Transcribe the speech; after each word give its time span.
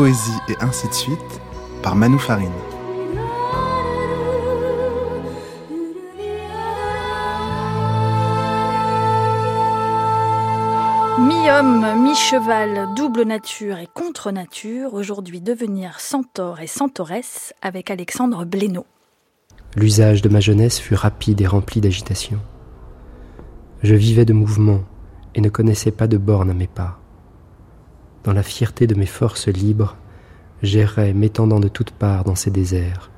poésie 0.00 0.40
et 0.48 0.56
ainsi 0.62 0.88
de 0.88 0.94
suite 0.94 1.42
par 1.82 1.94
Manu 1.94 2.18
Farine. 2.18 2.48
Mi-homme, 11.18 12.02
mi-cheval, 12.02 12.94
double 12.96 13.24
nature 13.24 13.76
et 13.76 13.88
contre-nature, 13.92 14.94
aujourd'hui 14.94 15.42
devenir 15.42 16.00
centaure 16.00 16.60
et 16.60 16.66
centauresse 16.66 17.52
avec 17.60 17.90
Alexandre 17.90 18.46
Blénaud. 18.46 18.86
L'usage 19.76 20.22
de 20.22 20.30
ma 20.30 20.40
jeunesse 20.40 20.78
fut 20.78 20.94
rapide 20.94 21.42
et 21.42 21.46
rempli 21.46 21.82
d'agitation. 21.82 22.38
Je 23.82 23.94
vivais 23.94 24.24
de 24.24 24.32
mouvement 24.32 24.80
et 25.34 25.42
ne 25.42 25.50
connaissais 25.50 25.90
pas 25.90 26.06
de 26.06 26.16
borne 26.16 26.48
à 26.48 26.54
mes 26.54 26.68
pas. 26.68 26.99
Dans 28.22 28.32
la 28.34 28.42
fierté 28.42 28.86
de 28.86 28.94
mes 28.94 29.06
forces 29.06 29.48
libres, 29.48 29.96
j'errais 30.62 31.14
m'étendant 31.14 31.58
de 31.58 31.68
toutes 31.68 31.90
parts 31.90 32.24
dans 32.24 32.34
ces 32.34 32.50
déserts. 32.50 33.10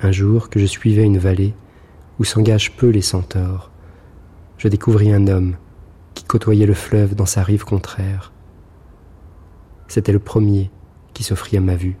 Un 0.00 0.10
jour 0.10 0.50
que 0.50 0.58
je 0.58 0.66
suivais 0.66 1.04
une 1.04 1.18
vallée 1.18 1.54
où 2.18 2.24
s'engagent 2.24 2.76
peu 2.76 2.88
les 2.88 3.02
centaures, 3.02 3.70
je 4.58 4.66
découvris 4.66 5.12
un 5.12 5.28
homme 5.28 5.56
qui 6.14 6.24
côtoyait 6.24 6.66
le 6.66 6.74
fleuve 6.74 7.14
dans 7.14 7.26
sa 7.26 7.44
rive 7.44 7.64
contraire. 7.64 8.32
C'était 9.86 10.12
le 10.12 10.18
premier 10.18 10.70
qui 11.14 11.22
s'offrit 11.22 11.56
à 11.56 11.60
ma 11.60 11.76
vue. 11.76 11.96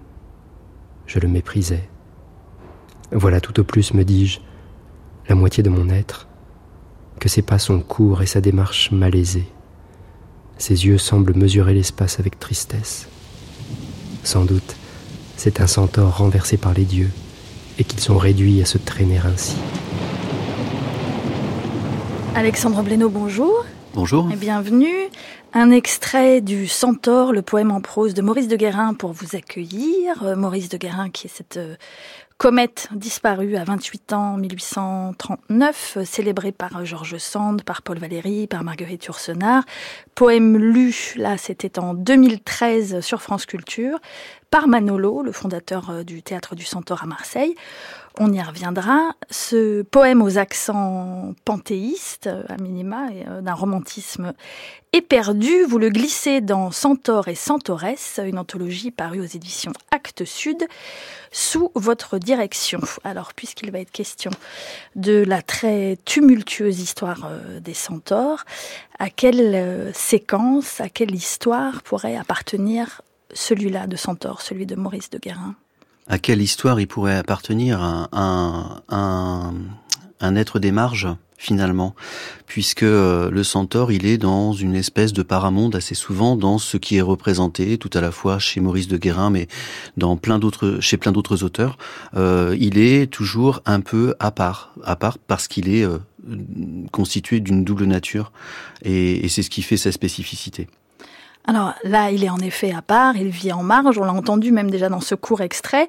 Je 1.06 1.20
le 1.20 1.28
méprisais. 1.28 1.88
Voilà 3.12 3.40
tout 3.40 3.60
au 3.60 3.64
plus, 3.64 3.94
me 3.94 4.04
dis-je, 4.04 4.40
la 5.28 5.36
moitié 5.36 5.62
de 5.62 5.70
mon 5.70 5.88
être, 5.88 6.26
que 7.20 7.28
ses 7.28 7.42
pas 7.42 7.60
sont 7.60 7.78
courts 7.78 8.22
et 8.22 8.26
sa 8.26 8.40
démarche 8.40 8.90
malaisée. 8.90 9.46
Ses 10.58 10.86
yeux 10.86 10.98
semblent 10.98 11.34
mesurer 11.34 11.74
l'espace 11.74 12.18
avec 12.18 12.38
tristesse. 12.38 13.08
Sans 14.24 14.44
doute, 14.44 14.76
c'est 15.36 15.60
un 15.60 15.66
centaure 15.66 16.16
renversé 16.16 16.56
par 16.56 16.72
les 16.72 16.84
dieux, 16.84 17.10
et 17.78 17.84
qu'ils 17.84 18.00
sont 18.00 18.16
réduits 18.16 18.62
à 18.62 18.64
se 18.64 18.78
traîner 18.78 19.18
ainsi. 19.18 19.56
Alexandre 22.34 22.82
Blénaud, 22.82 23.10
bonjour. 23.10 23.64
Bonjour. 23.94 24.30
Et 24.32 24.36
bienvenue. 24.36 25.08
Un 25.52 25.70
extrait 25.70 26.42
du 26.42 26.66
Centaure, 26.66 27.32
le 27.32 27.40
poème 27.40 27.70
en 27.70 27.80
prose 27.80 28.12
de 28.12 28.20
Maurice 28.20 28.48
de 28.48 28.56
Guérin 28.56 28.92
pour 28.92 29.12
vous 29.12 29.36
accueillir. 29.36 30.22
Euh, 30.22 30.36
Maurice 30.36 30.68
de 30.68 30.76
Guérin 30.76 31.08
qui 31.08 31.28
est 31.28 31.30
cette 31.30 31.56
euh, 31.56 31.76
comète 32.38 32.88
disparue 32.92 33.56
à 33.56 33.64
28 33.64 34.12
ans 34.12 34.34
en 34.34 34.36
1839, 34.36 35.96
euh, 35.96 36.04
célébrée 36.04 36.52
par 36.52 36.84
Georges 36.84 37.18
Sand, 37.18 37.62
par 37.62 37.82
Paul 37.82 37.98
Valéry, 37.98 38.46
par 38.46 38.62
Marguerite 38.62 39.06
Yourcenar. 39.06 39.64
Poème 40.14 40.56
lu, 40.56 41.14
là 41.16 41.38
c'était 41.38 41.78
en 41.78 41.94
2013 41.94 43.00
sur 43.00 43.22
France 43.22 43.46
Culture, 43.46 43.98
par 44.50 44.68
Manolo, 44.68 45.22
le 45.22 45.32
fondateur 45.32 46.04
du 46.04 46.22
théâtre 46.22 46.54
du 46.54 46.64
Centaure 46.64 47.02
à 47.02 47.06
Marseille 47.06 47.54
on 48.18 48.32
y 48.32 48.40
reviendra. 48.40 49.14
Ce 49.30 49.82
poème 49.82 50.22
aux 50.22 50.38
accents 50.38 51.34
panthéistes, 51.44 52.30
à 52.48 52.56
minima, 52.56 53.08
et 53.12 53.24
d'un 53.42 53.54
romantisme 53.54 54.32
éperdu, 54.92 55.64
vous 55.68 55.78
le 55.78 55.90
glissez 55.90 56.40
dans 56.40 56.70
Centaure 56.70 57.28
et 57.28 57.34
Centauresse, 57.34 58.20
une 58.24 58.38
anthologie 58.38 58.90
parue 58.90 59.20
aux 59.20 59.24
éditions 59.24 59.72
Actes 59.90 60.24
Sud, 60.24 60.66
sous 61.30 61.70
votre 61.74 62.18
direction. 62.18 62.80
Alors, 63.04 63.34
puisqu'il 63.34 63.70
va 63.70 63.80
être 63.80 63.90
question 63.90 64.30
de 64.94 65.22
la 65.26 65.42
très 65.42 65.98
tumultueuse 66.04 66.80
histoire 66.80 67.30
des 67.60 67.74
centaures, 67.74 68.44
à 68.98 69.10
quelle 69.10 69.92
séquence, 69.94 70.80
à 70.80 70.88
quelle 70.88 71.14
histoire 71.14 71.82
pourrait 71.82 72.16
appartenir 72.16 73.02
celui-là 73.34 73.86
de 73.86 73.96
Centaure, 73.96 74.40
celui 74.40 74.64
de 74.64 74.76
Maurice 74.76 75.10
de 75.10 75.18
Guérin? 75.18 75.56
À 76.08 76.18
quelle 76.18 76.42
histoire 76.42 76.80
il 76.80 76.86
pourrait 76.86 77.16
appartenir 77.16 77.82
un, 77.82 78.08
un, 78.12 79.54
un, 80.20 80.36
être 80.36 80.58
des 80.58 80.72
marges 80.72 81.08
finalement, 81.38 81.94
puisque 82.46 82.82
euh, 82.82 83.30
le 83.30 83.44
centaure, 83.44 83.92
il 83.92 84.06
est 84.06 84.16
dans 84.16 84.52
une 84.52 84.74
espèce 84.74 85.12
de 85.12 85.22
paramonde 85.22 85.76
assez 85.76 85.94
souvent 85.94 86.34
dans 86.34 86.58
ce 86.58 86.78
qui 86.78 86.96
est 86.96 87.02
représenté, 87.02 87.76
tout 87.76 87.90
à 87.92 88.00
la 88.00 88.10
fois 88.10 88.38
chez 88.38 88.60
Maurice 88.60 88.88
de 88.88 88.96
Guérin, 88.96 89.28
mais 89.30 89.46
dans 89.96 90.16
plein 90.16 90.38
d'autres, 90.38 90.78
chez 90.80 90.96
plein 90.96 91.12
d'autres 91.12 91.44
auteurs. 91.44 91.76
Euh, 92.16 92.56
il 92.58 92.78
est 92.78 93.06
toujours 93.12 93.60
un 93.66 93.80
peu 93.80 94.14
à 94.18 94.30
part, 94.30 94.72
à 94.82 94.96
part 94.96 95.18
parce 95.18 95.46
qu'il 95.46 95.68
est 95.68 95.84
euh, 95.84 95.98
constitué 96.90 97.40
d'une 97.40 97.64
double 97.64 97.84
nature, 97.84 98.32
et, 98.82 99.24
et 99.24 99.28
c'est 99.28 99.42
ce 99.42 99.50
qui 99.50 99.62
fait 99.62 99.76
sa 99.76 99.92
spécificité. 99.92 100.68
Alors 101.46 101.74
là, 101.84 102.10
il 102.10 102.24
est 102.24 102.28
en 102.28 102.38
effet 102.38 102.72
à 102.72 102.82
part, 102.82 103.16
il 103.16 103.28
vit 103.28 103.52
en 103.52 103.62
marge, 103.62 103.98
on 103.98 104.04
l'a 104.04 104.12
entendu 104.12 104.50
même 104.50 104.70
déjà 104.70 104.88
dans 104.88 105.00
ce 105.00 105.14
court 105.14 105.42
extrait, 105.42 105.86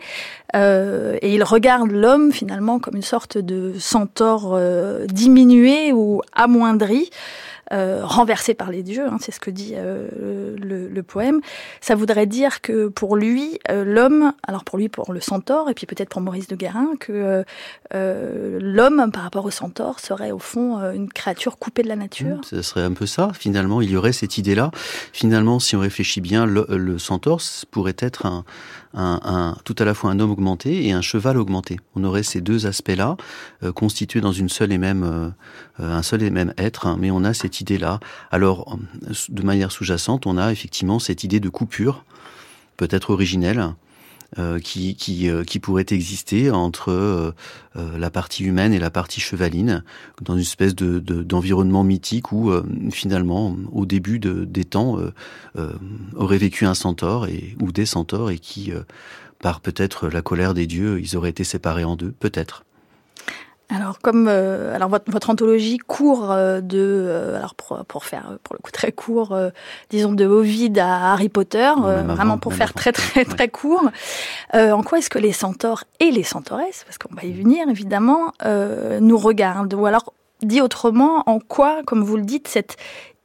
euh, 0.56 1.18
et 1.22 1.34
il 1.34 1.44
regarde 1.44 1.90
l'homme 1.90 2.32
finalement 2.32 2.78
comme 2.78 2.96
une 2.96 3.02
sorte 3.02 3.40
de 3.40 3.74
centaure 3.80 4.52
euh, 4.54 5.06
diminué 5.08 5.92
ou 5.94 6.22
amoindri. 6.34 7.10
Euh, 7.74 8.02
renversé 8.04 8.54
par 8.54 8.72
les 8.72 8.82
dieux, 8.82 9.08
hein, 9.08 9.18
c'est 9.20 9.34
ce 9.34 9.40
que 9.42 9.52
dit 9.52 9.74
euh, 9.76 10.56
le, 10.58 11.04
poème. 11.04 11.42
Ça 11.82 11.96
voudrait 11.96 12.26
dire 12.26 12.62
que 12.62 12.88
pour 12.88 13.16
lui, 13.16 13.60
euh, 13.70 13.84
l'homme, 13.84 14.34
alors 14.48 14.64
pour 14.64 14.78
lui, 14.78 14.90
pour 14.90 15.14
le 15.14 15.20
centaure, 15.20 15.70
et 15.70 15.74
puis 15.74 15.86
peut-être 15.86 16.10
pour 16.10 16.22
Maurice 16.22 16.48
de 16.48 16.56
Guérin, 16.56 16.92
que 17.00 17.44
l'homme, 17.92 19.12
par 19.12 19.24
rapport 19.24 19.46
au 19.46 19.52
centaure, 19.52 20.00
serait 20.00 20.32
au 20.32 20.40
fond 20.40 20.78
une 20.92 21.10
créature 21.10 21.58
coupée 21.58 21.84
de 21.84 21.88
la 21.88 21.96
nature. 21.96 22.40
Ce 22.44 22.62
serait 22.62 22.84
un 22.84 22.94
peu 22.94 23.06
ça, 23.06 23.32
finalement, 23.34 23.82
il 23.82 23.92
y 23.92 23.98
aurait 23.98 24.14
cette 24.14 24.38
idée-là. 24.38 24.72
Finalement, 25.14 25.60
si 25.60 25.76
on 25.76 25.80
réfléchit 25.80 26.22
bien, 26.22 26.46
le, 26.46 26.66
le 26.70 26.98
centaure 26.98 27.42
pourrait 27.72 27.96
être 28.00 28.26
un, 28.26 28.44
un, 28.94 29.56
tout 29.64 29.76
à 29.80 29.86
la 29.86 29.94
fois 29.94 30.12
un 30.12 30.20
homme 30.20 30.32
augmenté 30.32 30.88
et 30.88 30.92
un 30.92 31.02
cheval 31.02 31.38
augmenté. 31.38 31.80
On 31.96 32.04
aurait 32.04 32.24
ces 32.24 32.42
deux 32.42 32.66
aspects-là 32.66 33.18
euh, 33.64 33.72
constitués 33.72 34.22
dans 34.22 34.32
une 34.32 34.50
seule 34.50 34.72
et 34.72 34.78
même, 34.78 35.04
euh, 35.04 35.30
un 35.80 36.02
seul 36.02 36.24
et 36.24 36.30
même 36.30 36.54
être, 36.58 36.88
hein, 36.88 36.98
mais 37.00 37.12
on 37.12 37.24
a 37.24 37.34
cette 37.34 37.62
idée-là. 37.62 38.00
Alors, 38.32 38.78
de 39.30 39.44
manière 39.44 39.72
sous-jacente, 39.72 40.26
on 40.26 40.38
a 40.38 40.52
effectivement 40.52 41.00
cette 41.00 41.24
idée 41.24 41.40
de 41.40 41.50
coupure, 41.50 42.04
peut-être 42.78 43.10
originelle, 43.10 43.74
euh, 44.38 44.60
qui, 44.60 44.96
qui, 44.96 45.30
euh, 45.30 45.46
qui 45.46 45.58
pourrait 45.60 45.86
exister 45.90 46.52
entre 46.52 46.92
euh, 46.92 47.32
la 47.76 48.10
partie 48.10 48.44
humaine 48.44 48.74
et 48.74 48.78
la 48.80 48.90
partie 48.90 49.22
chevaline, 49.22 49.86
dans 50.22 50.34
une 50.34 50.42
espèce 50.42 50.76
de, 50.76 51.00
d'environnement 51.00 51.86
mythique 51.86 52.34
où 52.34 52.52
finalement, 52.92 53.56
au 53.72 53.86
début 53.86 54.20
de, 54.20 54.44
des 54.44 54.66
temps, 54.66 54.98
aurait 56.16 56.40
vécu 56.40 56.66
un 56.66 56.74
centaure 56.74 57.28
et, 57.28 57.56
ou 57.62 57.72
des 57.72 57.86
centaures 57.86 58.32
et 58.32 58.40
qui, 58.40 58.74
par 59.40 59.62
peut-être 59.62 60.08
la 60.08 60.22
colère 60.24 60.56
des 60.56 60.66
dieux, 60.66 61.00
ils 61.00 61.16
auraient 61.16 61.30
été 61.30 61.44
séparés 61.44 61.84
en 61.84 61.96
deux, 61.96 62.12
peut-être. 62.12 62.66
Alors 63.70 64.00
comme 64.00 64.28
euh, 64.30 64.74
alors 64.74 64.88
votre, 64.88 65.12
votre, 65.12 65.30
anthologie 65.30 65.78
court 65.78 66.32
euh, 66.32 66.62
de 66.62 66.80
euh, 66.80 67.38
alors 67.38 67.54
pour, 67.54 67.84
pour, 67.86 68.06
faire 68.06 68.38
pour 68.44 68.56
le 68.56 68.62
coup 68.62 68.72
très 68.72 68.94
court 68.94 69.38
disons 69.90 70.14
de 70.14 70.26
Ovid 70.26 70.80
à 70.80 71.12
Harry 71.12 71.28
Potter 71.28 71.72
vraiment 71.76 72.38
pour 72.38 72.54
faire 72.54 72.74
très 72.74 72.94
très 72.94 73.26
très 73.26 73.50
court. 73.50 73.90
En 74.54 74.84
quoi 74.84 75.00
est-ce 75.00 75.10
que 75.10 75.20
les 75.20 75.34
centaures 75.34 75.84
et 76.00 76.12
les 76.12 76.24
centauresses 76.24 76.86
parce 76.86 76.98
qu'on 76.98 77.14
va 77.14 77.24
y 77.24 77.34
venir 77.34 77.68
évidemment 77.68 78.32
nous 79.02 79.18
regardent? 79.18 79.74
Ou 79.74 79.86
alors 79.86 80.14
dit 80.42 80.62
autrement 80.62 81.24
en 81.26 81.40
quoi 81.40 81.82
comme 81.86 82.04
vous 82.04 82.16
le 82.16 82.24
dites 82.24 82.48
cette 82.48 82.78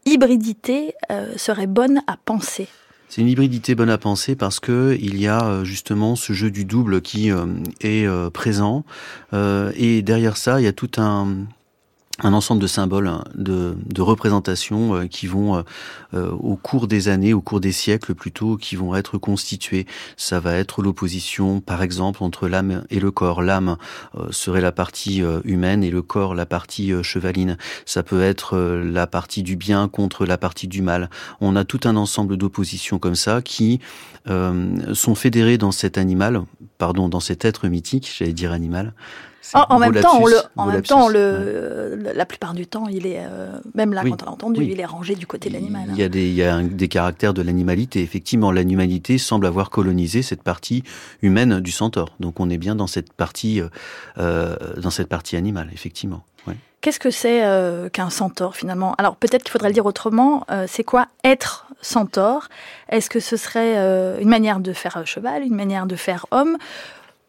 hybridité 0.07 0.95
serait 1.37 1.69
bonne 1.69 2.03
à 2.09 2.17
penser? 2.25 2.69
C'est 3.13 3.21
une 3.21 3.29
hybridité 3.29 3.75
bonne 3.75 3.91
à 3.91 3.99
penser 3.99 4.37
parce 4.37 4.59
que 4.59 4.97
il 4.99 5.21
y 5.21 5.29
a 5.29 5.45
euh, 5.45 5.65
justement 5.65 6.17
ce 6.17 6.33
jeu 6.33 6.51
du 6.51 6.65
double 6.65 7.03
qui 7.03 7.31
euh, 7.31 7.45
est 7.83 8.07
euh, 8.07 8.31
présent. 8.31 8.87
Et 9.35 10.01
derrière 10.01 10.39
ça 10.39 10.63
il 10.63 10.65
y 10.65 10.67
a 10.67 10.73
tout 10.73 10.93
un 10.97 11.45
un 12.21 12.35
ensemble 12.35 12.61
de 12.61 12.67
symboles, 12.67 13.09
hein, 13.09 13.25
de, 13.35 13.75
représentations 14.01 14.95
euh, 14.95 15.07
qui 15.07 15.27
vont, 15.27 15.57
euh, 15.57 15.63
euh, 16.15 16.31
au 16.31 16.57
cours 16.57 16.87
des 16.87 17.09
années, 17.09 17.33
au 17.33 17.41
cours 17.41 17.61
des 17.61 17.73
siècles 17.73 18.15
plutôt, 18.15 18.57
qui 18.57 18.77
vont 18.77 18.95
être 18.95 19.17
constituées. 19.17 19.87
Ça 20.17 20.39
va 20.39 20.55
être 20.57 20.83
l'opposition, 20.83 21.61
par 21.61 21.83
exemple, 21.83 22.23
entre 22.23 22.49
l'âme 22.49 22.85
et 22.91 23.01
le 23.01 23.11
corps. 23.11 23.43
L'âme 23.43 23.77
serait 24.31 24.61
la 24.61 24.73
partie 24.73 25.23
humaine 25.45 25.83
et 25.83 25.91
le 25.91 26.03
corps 26.03 26.35
la 26.35 26.47
partie 26.47 26.93
chevaline. 27.03 27.57
Ça 27.87 28.03
peut 28.03 28.23
être 28.23 28.57
la 28.59 29.07
partie 29.07 29.43
du 29.43 29.57
bien 29.57 29.89
contre 29.89 30.27
la 30.27 30.39
partie 30.39 30.69
du 30.69 30.83
mal. 30.83 31.09
On 31.41 31.57
a 31.57 31.65
tout 31.65 31.81
un 31.85 31.97
ensemble 31.97 32.37
d'oppositions 32.37 32.99
comme 32.99 33.15
ça 33.15 33.43
qui 33.43 33.81
sont 34.27 35.15
fédérées 35.15 35.59
dans 35.59 35.73
cet 35.73 35.99
animal, 35.99 36.43
pardon, 36.79 37.09
dans 37.09 37.21
cet 37.21 37.45
être 37.45 37.69
mythique, 37.69 38.11
j'allais 38.19 38.33
dire 38.33 38.53
animal, 38.53 38.95
en, 39.55 39.79
même 39.79 39.95
temps, 39.95 40.21
on 40.21 40.27
le, 40.27 40.37
en 40.57 40.67
même 40.67 40.83
temps, 40.83 41.09
le, 41.09 41.99
la 42.15 42.27
plupart 42.27 42.55
du 42.55 42.67
temps, 42.67 42.87
il 42.89 43.07
est, 43.07 43.21
euh, 43.21 43.59
même 43.75 43.93
là, 43.93 44.03
quand 44.03 44.23
on 44.23 44.27
l'a 44.27 44.33
entendu, 44.33 44.65
il 44.65 44.81
est 44.81 44.85
rangé 44.85 45.15
du 45.15 45.27
côté 45.27 45.49
de 45.49 45.55
l'animal. 45.55 45.87
Il 45.91 45.99
y 45.99 46.03
a 46.03 46.09
des, 46.09 46.29
il 46.29 46.35
y 46.35 46.43
a 46.43 46.63
des 46.63 46.89
caractères 46.89 47.35
de 47.35 47.43
l'animalité. 47.43 48.03
Effectivement, 48.03 48.53
l'animalité 48.53 49.19
semble 49.19 49.47
avoir 49.47 49.71
colonisé 49.71 50.23
cette 50.23 50.43
partie 50.43 50.85
humaine 51.23 51.61
du 51.61 51.73
centaure. 51.73 52.15
Donc, 52.21 52.41
on 52.41 52.51
est 52.51 52.59
bien 52.59 52.75
dans 52.75 52.87
cette 52.87 53.13
partie, 53.13 53.61
euh, 54.19 54.57
dans 54.77 54.91
cette 54.91 55.09
partie 55.09 55.37
animale, 55.37 55.71
effectivement. 55.73 56.23
Qu'est-ce 56.81 56.99
que 56.99 57.13
c'est 57.13 57.45
qu'un 57.93 58.11
centaure 58.11 58.57
finalement? 58.57 58.97
Alors 58.99 59.15
peut-être 59.15 59.45
qu'il 59.45 59.53
faudrait 59.53 59.69
le 59.69 59.75
dire 59.75 59.87
autrement. 59.87 60.45
c'est 60.67 60.83
quoi 60.83 61.07
être 61.23 61.69
centaure? 61.81 62.49
Est-ce 62.89 63.09
que 63.09 63.21
ce 63.21 63.37
serait 63.37 63.77
une 64.21 64.29
manière 64.29 64.59
de 64.59 64.73
faire 64.73 65.01
cheval, 65.07 65.45
une 65.45 65.55
manière 65.55 65.87
de 65.87 65.95
faire 65.95 66.27
homme? 66.33 66.59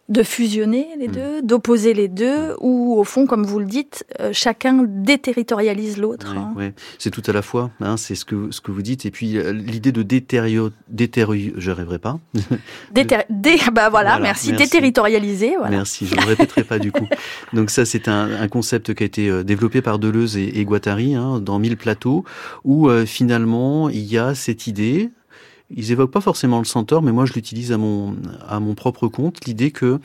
De 0.09 0.21
fusionner 0.21 0.89
les 0.99 1.07
mm. 1.07 1.11
deux, 1.11 1.41
d'opposer 1.41 1.93
les 1.93 2.09
deux, 2.09 2.49
mm. 2.49 2.55
ou 2.59 2.95
au 2.97 3.03
fond, 3.03 3.25
comme 3.25 3.45
vous 3.45 3.59
le 3.59 3.65
dites, 3.65 4.05
euh, 4.19 4.31
chacun 4.33 4.83
déterritorialise 4.85 5.97
l'autre. 5.97 6.35
Oui, 6.55 6.65
hein. 6.65 6.71
c'est 6.97 7.09
tout 7.09 7.23
à 7.25 7.31
la 7.31 7.41
fois, 7.41 7.71
hein, 7.79 7.95
c'est 7.95 8.15
ce 8.15 8.25
que, 8.25 8.51
ce 8.51 8.59
que 8.59 8.71
vous 8.71 8.81
dites, 8.81 9.05
et 9.05 9.11
puis 9.11 9.37
euh, 9.37 9.53
l'idée 9.53 9.93
de 9.93 10.03
déterrio, 10.03 10.71
déterrio, 10.89 11.53
je 11.57 11.71
rêverai 11.71 11.99
pas. 11.99 12.19
Déter, 12.91 13.19
dé, 13.29 13.55
bah 13.71 13.89
voilà, 13.89 14.19
merci, 14.19 14.51
déterritorialiser. 14.51 15.55
Voilà. 15.57 15.77
Merci, 15.77 16.05
je 16.05 16.15
ne 16.15 16.25
répéterai 16.25 16.63
pas 16.63 16.79
du 16.79 16.91
coup. 16.91 17.07
Donc 17.53 17.69
ça, 17.69 17.85
c'est 17.85 18.07
un, 18.07 18.41
un, 18.41 18.47
concept 18.47 18.93
qui 18.93 19.03
a 19.03 19.05
été 19.05 19.29
euh, 19.29 19.43
développé 19.43 19.81
par 19.81 19.99
Deleuze 19.99 20.37
et, 20.37 20.59
et 20.59 20.65
Guattari 20.65 21.15
hein, 21.15 21.39
dans 21.39 21.59
Mille 21.59 21.77
plateaux, 21.77 22.23
où 22.65 22.89
finalement 23.05 23.89
il 23.89 24.03
y 24.03 24.17
a 24.17 24.35
cette 24.35 24.67
idée, 24.67 25.09
ils 25.69 25.91
évoquent 25.91 26.11
pas 26.11 26.21
forcément 26.21 26.59
le 26.59 26.65
centaure, 26.65 27.01
mais 27.01 27.11
moi 27.11 27.25
je 27.25 27.33
l'utilise 27.33 27.71
à 27.71 27.77
mon 27.77 28.75
propre 28.75 29.07
compte. 29.07 29.45
L'idée 29.45 29.71
que 29.71 29.99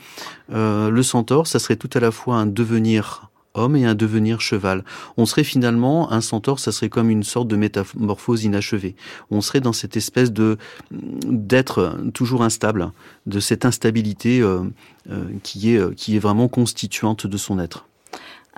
euh, 0.51 0.89
le 0.89 1.03
centaure, 1.03 1.47
ça 1.47 1.59
serait 1.59 1.75
tout 1.75 1.89
à 1.93 1.99
la 1.99 2.11
fois 2.11 2.37
un 2.37 2.45
devenir 2.45 3.29
homme 3.55 3.75
et 3.75 3.85
un 3.85 3.95
devenir 3.95 4.41
cheval. 4.41 4.83
On 5.17 5.25
serait 5.25 5.43
finalement 5.43 6.11
un 6.11 6.21
centaure, 6.21 6.59
ça 6.59 6.71
serait 6.71 6.89
comme 6.89 7.09
une 7.09 7.23
sorte 7.23 7.47
de 7.47 7.55
métamorphose 7.55 8.43
inachevée. 8.43 8.95
On 9.31 9.41
serait 9.41 9.59
dans 9.59 9.73
cette 9.73 9.97
espèce 9.97 10.31
de 10.31 10.57
d'être 10.91 11.97
toujours 12.13 12.43
instable, 12.43 12.91
de 13.25 13.39
cette 13.39 13.65
instabilité 13.65 14.41
euh, 14.41 14.61
euh, 15.09 15.25
qui 15.43 15.73
est 15.75 15.95
qui 15.95 16.15
est 16.15 16.19
vraiment 16.19 16.47
constituante 16.47 17.27
de 17.27 17.37
son 17.37 17.59
être. 17.59 17.88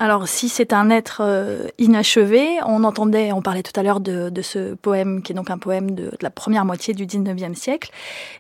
Alors, 0.01 0.27
si 0.27 0.49
c'est 0.49 0.73
un 0.73 0.89
être 0.89 1.21
euh, 1.23 1.67
inachevé, 1.77 2.57
on 2.65 2.83
entendait, 2.85 3.31
on 3.33 3.43
parlait 3.43 3.61
tout 3.61 3.79
à 3.79 3.83
l'heure 3.83 3.99
de, 3.99 4.31
ce 4.41 4.73
poème, 4.73 5.21
qui 5.21 5.31
est 5.31 5.35
donc 5.35 5.51
un 5.51 5.59
poème 5.59 5.91
de, 5.91 6.09
la 6.21 6.31
première 6.31 6.65
moitié 6.65 6.95
du 6.95 7.05
19e 7.05 7.53
siècle. 7.53 7.91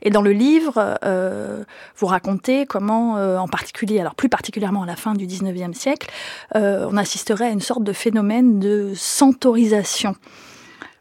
Et 0.01 0.09
dans 0.09 0.23
le 0.23 0.31
livre, 0.31 0.97
euh, 1.05 1.63
vous 1.97 2.07
racontez 2.07 2.65
comment, 2.65 3.17
euh, 3.17 3.37
en 3.37 3.47
particulier, 3.47 3.99
alors 3.99 4.15
plus 4.15 4.27
particulièrement 4.27 4.81
à 4.81 4.85
la 4.87 4.95
fin 4.95 5.13
du 5.13 5.27
19e 5.27 5.75
siècle, 5.75 6.09
on 6.55 6.97
assisterait 6.97 7.45
à 7.45 7.51
une 7.51 7.61
sorte 7.61 7.83
de 7.83 7.93
phénomène 7.93 8.57
de 8.59 8.93
centaurisation. 8.95 10.15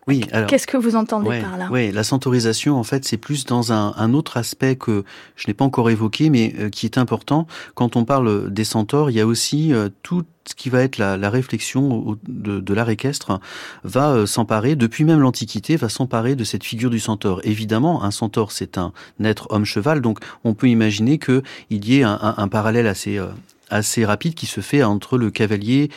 Oui, 0.06 0.24
Qu'est-ce 0.48 0.66
que 0.66 0.76
vous 0.76 0.96
entendez 0.96 1.40
par 1.40 1.58
là? 1.58 1.68
Oui, 1.70 1.92
la 1.92 2.02
centaurisation, 2.04 2.76
en 2.78 2.82
fait, 2.82 3.04
c'est 3.04 3.18
plus 3.18 3.44
dans 3.44 3.72
un, 3.72 4.14
autre 4.14 4.38
aspect 4.38 4.76
que 4.76 5.04
je 5.36 5.46
n'ai 5.46 5.54
pas 5.54 5.64
encore 5.64 5.90
évoqué, 5.90 6.30
mais 6.30 6.54
euh, 6.58 6.68
qui 6.68 6.86
est 6.86 6.98
important. 6.98 7.46
Quand 7.74 7.96
on 7.96 8.04
parle 8.04 8.50
des 8.50 8.64
centaures, 8.64 9.10
il 9.10 9.16
y 9.16 9.20
a 9.20 9.26
aussi 9.26 9.72
euh, 9.72 9.88
tout 10.02 10.24
ce 10.48 10.54
qui 10.54 10.70
va 10.70 10.82
être 10.82 10.98
la, 10.98 11.30
réflexion 11.30 12.18
de, 12.26 12.74
l'art 12.74 12.88
équestre 12.90 13.40
va 13.84 14.10
euh, 14.10 14.26
s'emparer, 14.26 14.74
depuis 14.74 15.04
même 15.04 15.20
l'Antiquité, 15.20 15.76
va 15.76 15.88
s'emparer 15.88 16.34
de 16.34 16.44
cette 16.44 16.64
figure 16.64 16.90
du 16.90 16.98
centaure. 16.98 17.40
Évidemment, 17.44 18.02
un 18.02 18.10
centaure, 18.10 18.52
c'est 18.52 18.78
un 18.78 18.92
être 19.22 19.48
homme-cheval, 19.50 20.00
donc 20.00 20.18
on 20.44 20.54
peut 20.54 20.68
imaginer 20.68 21.18
qu'il 21.18 21.42
y 21.70 21.98
ait 21.98 22.04
un, 22.04 22.48
parallèle 22.48 22.86
assez, 22.86 23.20
assez 23.68 24.04
rapide 24.04 24.34
qui 24.34 24.46
se 24.46 24.60
fait 24.60 24.82
entre 24.82 25.18
le 25.18 25.30
cavalier 25.30 25.90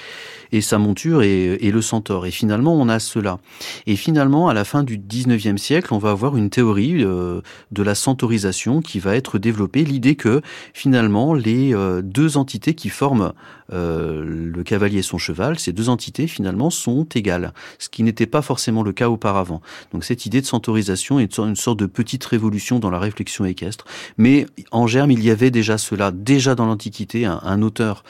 et 0.54 0.62
sa 0.62 0.78
monture 0.78 1.24
et, 1.24 1.58
le 1.74 1.82
centaure. 1.82 2.28
Et 2.28 2.32
finalement, 2.32 2.76
on 2.76 2.88
a 2.88 3.00
cela. 3.00 3.40
Et 3.88 3.96
finalement, 3.96 4.50
à 4.50 4.54
la 4.54 4.64
fin 4.64 4.84
du 4.84 5.00
19e 5.00 5.58
siècle, 5.58 5.92
on 5.94 5.98
va 5.98 6.12
avoir 6.12 6.38
une 6.38 6.52
théorie 6.52 7.04
euh, 7.04 7.42
de 7.72 7.82
la 7.82 7.96
centaurisation 7.96 8.82
qui 8.82 9.00
va 9.00 9.16
être 9.16 9.40
développée, 9.40 9.84
l'idée 9.84 10.14
que 10.14 10.42
finalement, 10.74 11.34
les 11.34 11.74
euh, 11.74 12.04
deux 12.04 12.38
entités 12.38 12.76
qui 12.76 12.90
forment 12.90 13.34
euh, 13.72 14.24
le 14.24 14.64
cavalier 14.64 15.00
et 15.00 15.04
son 15.04 15.18
cheval, 15.18 15.58
ces 15.58 15.74
deux 15.74 15.90
entités 15.90 16.28
finalement 16.28 16.70
sont 16.70 17.06
égales, 17.16 17.54
ce 17.80 17.90
qui 17.90 18.04
n'était 18.04 18.28
pas 18.28 18.44
forcément 18.44 18.84
le 18.84 18.92
cas 18.92 19.10
auparavant. 19.10 19.62
Donc 19.92 20.04
cette 20.04 20.28
idée 20.28 20.42
de 20.42 20.46
centaurisation 20.46 21.18
est 21.18 21.40
une 21.40 21.56
sorte 21.56 21.80
de 21.80 21.88
petite 21.88 22.24
révolution 22.26 22.78
dans 22.78 22.92
la 22.92 23.00
réflexion 23.00 23.46
équestre. 23.46 23.86
Mais 24.18 24.46
en 24.72 24.86
germe, 24.86 25.10
il 25.10 25.24
y 25.24 25.32
avait 25.32 25.50
déjà 25.50 25.80
cela, 25.80 26.12
déjà 26.12 26.54
dans 26.54 26.68
l'Antiquité, 26.68 27.26
un 27.26 27.62
auteur 27.64 28.04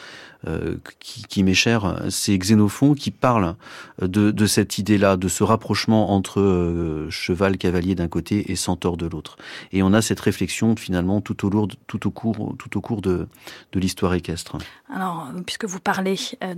qui 0.99 1.43
m'est 1.43 1.53
cher, 1.53 2.03
c'est 2.09 2.32
Xénophon 2.37 2.93
qui 2.93 3.11
parle 3.11 3.55
de, 4.01 4.31
de 4.31 4.45
cette 4.45 4.77
idée-là, 4.77 5.17
de 5.17 5.27
ce 5.27 5.43
rapprochement 5.43 6.11
entre 6.11 6.39
euh, 6.39 7.09
cheval, 7.09 7.57
cavalier 7.57 7.95
d'un 7.95 8.07
côté 8.07 8.51
et 8.51 8.55
centaure 8.55 8.97
de 8.97 9.05
l'autre. 9.05 9.37
Et 9.71 9.83
on 9.83 9.93
a 9.93 10.01
cette 10.01 10.19
réflexion 10.19 10.75
finalement 10.75 11.21
tout 11.21 11.45
au, 11.45 11.67
tout 11.87 12.07
au 12.07 12.11
cours, 12.11 12.55
tout 12.57 12.77
au 12.77 12.81
cours 12.81 13.01
de, 13.01 13.27
l'histoire 13.73 14.13
équestre. 14.13 14.57
Alors, 14.93 15.27
puisque 15.45 15.65
vous 15.65 15.79
parlez 15.79 16.15
euh, 16.43 16.53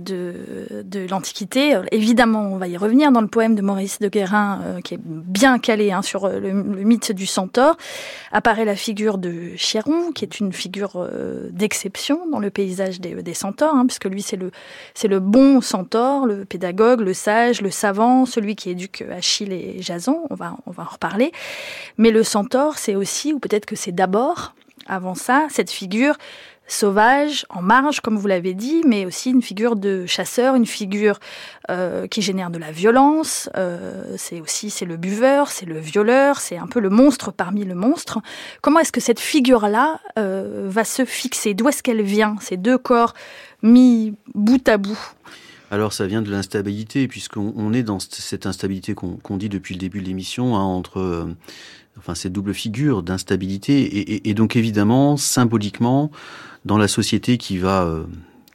de, 0.82 1.06
l'Antiquité, 1.08 1.80
évidemment, 1.92 2.52
on 2.52 2.58
va 2.58 2.68
y 2.68 2.76
revenir 2.76 3.12
dans 3.12 3.20
le 3.20 3.28
poème 3.28 3.54
de 3.54 3.62
Maurice 3.62 3.98
de 3.98 4.08
Guérin, 4.08 4.80
qui 4.84 4.94
est 4.94 5.00
bien 5.02 5.58
calé 5.58 5.92
hein, 5.92 6.02
sur 6.02 6.28
le, 6.28 6.52
mythe 6.52 7.12
du 7.12 7.26
centaure, 7.26 7.76
apparaît 8.32 8.64
la 8.64 8.76
figure 8.76 9.18
de 9.18 9.52
Chiron, 9.56 10.12
qui 10.12 10.24
est 10.24 10.40
une 10.40 10.52
figure 10.52 11.08
d'exception 11.50 12.28
dans 12.30 12.38
le 12.38 12.50
paysage 12.50 13.00
des, 13.00 13.22
des 13.22 13.34
centaures 13.34 13.66
Hein, 13.74 13.86
puisque 13.86 14.06
lui 14.06 14.22
c'est 14.22 14.36
le 14.36 14.50
c'est 14.94 15.08
le 15.08 15.20
bon 15.20 15.60
centaure, 15.66 16.26
le 16.26 16.44
pédagogue, 16.44 17.00
le 17.00 17.14
sage, 17.14 17.60
le 17.60 17.70
savant, 17.70 18.24
celui 18.24 18.56
qui 18.56 18.70
éduque 18.70 19.04
Achille 19.10 19.52
et 19.52 19.82
Jason. 19.82 20.22
On 20.30 20.34
va 20.34 20.54
en 20.76 20.84
reparler. 20.84 21.32
Mais 21.98 22.10
le 22.10 22.22
centaure, 22.22 22.78
c'est 22.78 22.94
aussi, 22.94 23.32
ou 23.34 23.38
peut-être 23.38 23.66
que 23.66 23.76
c'est 23.76 23.92
d'abord, 23.92 24.54
avant 24.86 25.14
ça, 25.14 25.46
cette 25.50 25.70
figure 25.70 26.16
sauvage, 26.68 27.46
en 27.48 27.62
marge, 27.62 28.00
comme 28.00 28.16
vous 28.16 28.26
l'avez 28.26 28.54
dit, 28.54 28.82
mais 28.84 29.06
aussi 29.06 29.30
une 29.30 29.42
figure 29.42 29.76
de 29.76 30.06
chasseur, 30.06 30.54
une 30.54 30.66
figure 30.66 31.18
euh, 31.70 32.06
qui 32.06 32.22
génère 32.22 32.50
de 32.50 32.58
la 32.58 32.72
violence. 32.72 33.48
Euh, 33.56 34.14
c'est 34.16 34.40
aussi 34.40 34.70
c'est 34.70 34.84
le 34.84 34.96
buveur, 34.96 35.48
c'est 35.48 35.66
le 35.66 35.78
violeur, 35.78 36.40
c'est 36.40 36.56
un 36.56 36.66
peu 36.66 36.80
le 36.80 36.90
monstre 36.90 37.30
parmi 37.30 37.64
le 37.64 37.74
monstre. 37.74 38.18
Comment 38.62 38.80
est-ce 38.80 38.92
que 38.92 39.00
cette 39.00 39.20
figure-là 39.20 40.00
euh, 40.18 40.66
va 40.68 40.84
se 40.84 41.04
fixer? 41.04 41.54
D'où 41.54 41.68
est-ce 41.68 41.82
qu'elle 41.82 42.02
vient? 42.02 42.36
Ces 42.40 42.56
deux 42.56 42.78
corps 42.78 43.14
mis 43.62 44.14
bout 44.34 44.68
à 44.68 44.76
bout. 44.76 44.98
Alors 45.70 45.92
ça 45.92 46.06
vient 46.06 46.22
de 46.22 46.30
l'instabilité, 46.30 47.08
puisqu'on 47.08 47.72
est 47.72 47.82
dans 47.82 47.98
cette 47.98 48.46
instabilité 48.46 48.94
qu'on 48.94 49.36
dit 49.36 49.48
depuis 49.48 49.74
le 49.74 49.80
début 49.80 50.00
de 50.00 50.06
l'émission, 50.06 50.56
hein, 50.56 50.62
entre 50.62 51.28
enfin 51.98 52.14
cette 52.14 52.32
double 52.32 52.54
figure 52.54 53.02
d'instabilité, 53.02 54.28
et, 54.28 54.34
donc 54.34 54.56
évidemment, 54.56 55.16
symboliquement, 55.16 56.10
dans 56.64 56.78
la 56.78 56.88
société 56.88 57.38
qui 57.38 57.58
va 57.58 57.84
euh, 57.84 58.04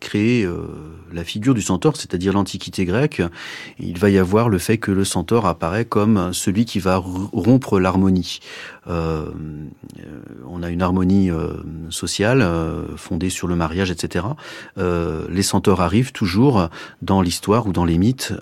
créer 0.02 0.44
euh, 0.44 0.68
la 1.14 1.24
figure 1.24 1.54
du 1.54 1.62
centaure, 1.62 1.96
c'est-à-dire 1.96 2.34
l'Antiquité 2.34 2.84
grecque, 2.84 3.22
il 3.80 3.98
va 3.98 4.10
y 4.10 4.18
avoir 4.18 4.50
le 4.50 4.58
fait 4.58 4.78
que 4.78 4.92
le 4.92 5.06
centaure 5.06 5.46
apparaît 5.46 5.86
comme 5.86 6.34
celui 6.34 6.66
qui 6.66 6.80
va 6.80 6.98
rompre 6.98 7.80
l'harmonie. 7.80 8.40
Euh, 8.88 9.28
on 10.48 10.64
a 10.64 10.70
une 10.70 10.82
harmonie 10.82 11.30
sociale 11.90 12.46
fondée 12.98 13.30
sur 13.30 13.48
le 13.48 13.56
mariage, 13.56 13.92
etc. 13.92 14.26
les 14.78 15.44
centaures 15.44 15.82
arrivent 15.82 16.12
toujours 16.12 16.70
dans 17.02 17.22
l'histoire 17.22 17.68
ou 17.68 17.74
dans 17.74 17.86
les 17.86 17.98
mythes 17.98 18.34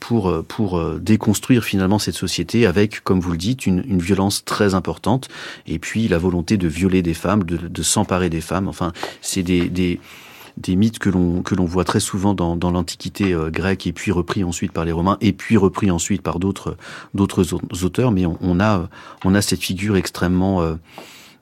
pour 0.00 0.44
pour 0.48 0.82
déconstruire 0.98 1.64
finalement 1.64 1.98
cette 1.98 2.16
société 2.16 2.66
avec, 2.66 3.02
comme 3.04 3.20
vous 3.20 3.30
le 3.30 3.38
dites, 3.38 3.64
une, 3.64 3.84
une, 3.86 4.00
violence 4.00 4.44
très 4.44 4.74
importante 4.74 5.28
et 5.66 5.78
puis 5.78 6.08
la 6.08 6.18
volonté 6.18 6.56
de 6.56 6.66
violer 6.66 7.00
des 7.00 7.14
femmes, 7.14 7.44
de, 7.44 7.56
de 7.56 7.82
s'emparer 7.82 8.28
des 8.28 8.40
femmes. 8.40 8.66
Enfin, 8.66 8.92
c'est 9.20 9.42
des, 9.42 9.68
des 9.68 10.00
des 10.56 10.76
mythes 10.76 10.98
que 10.98 11.10
l'on 11.10 11.42
que 11.42 11.54
l'on 11.54 11.64
voit 11.64 11.84
très 11.84 12.00
souvent 12.00 12.34
dans, 12.34 12.56
dans 12.56 12.70
l'Antiquité 12.70 13.32
euh, 13.32 13.50
grecque 13.50 13.86
et 13.86 13.92
puis 13.92 14.12
repris 14.12 14.44
ensuite 14.44 14.72
par 14.72 14.84
les 14.84 14.92
Romains 14.92 15.18
et 15.20 15.32
puis 15.32 15.56
repris 15.56 15.90
ensuite 15.90 16.22
par 16.22 16.38
d'autres 16.38 16.76
d'autres 17.12 17.54
auteurs. 17.84 18.12
Mais 18.12 18.26
on, 18.26 18.38
on, 18.40 18.60
a 18.60 18.88
on 19.24 19.34
a 19.34 19.42
cette 19.42 19.60
figure 19.60 19.96
extrêmement 19.96 20.62
euh, 20.62 20.74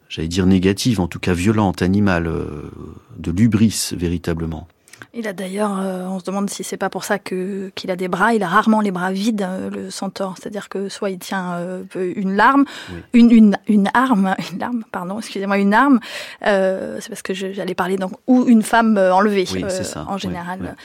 j'allais 0.08 0.28
dire 0.28 0.46
négative, 0.46 1.00
en 1.00 1.08
tout 1.08 1.18
cas 1.18 1.34
violente, 1.34 1.82
animale, 1.82 2.26
euh, 2.26 2.70
de 3.18 3.30
l'ubris 3.30 3.90
véritablement. 3.96 4.66
Il 5.14 5.28
a 5.28 5.34
d'ailleurs, 5.34 5.78
euh, 5.78 6.06
on 6.06 6.20
se 6.20 6.24
demande 6.24 6.48
si 6.48 6.64
c'est 6.64 6.78
pas 6.78 6.88
pour 6.88 7.04
ça 7.04 7.18
que 7.18 7.70
qu'il 7.74 7.90
a 7.90 7.96
des 7.96 8.08
bras. 8.08 8.32
Il 8.32 8.42
a 8.42 8.48
rarement 8.48 8.80
les 8.80 8.90
bras 8.90 9.12
vides, 9.12 9.42
euh, 9.42 9.68
le 9.68 9.90
centaure. 9.90 10.36
C'est-à-dire 10.38 10.70
que 10.70 10.88
soit 10.88 11.10
il 11.10 11.18
tient 11.18 11.52
euh, 11.56 11.84
une 11.94 12.34
larme, 12.34 12.64
une, 13.12 13.30
une, 13.30 13.58
une 13.68 13.90
arme, 13.92 14.34
une 14.52 14.58
larme, 14.58 14.84
pardon, 14.90 15.18
excusez-moi, 15.18 15.58
une 15.58 15.74
arme. 15.74 16.00
c'est 16.40 17.08
parce 17.08 17.20
que 17.20 17.34
j'allais 17.34 17.74
parler 17.74 17.96
donc 17.96 18.12
ou 18.26 18.46
une 18.46 18.62
femme 18.62 18.96
enlevée 18.96 19.46
en 19.94 20.16
général. 20.16 20.76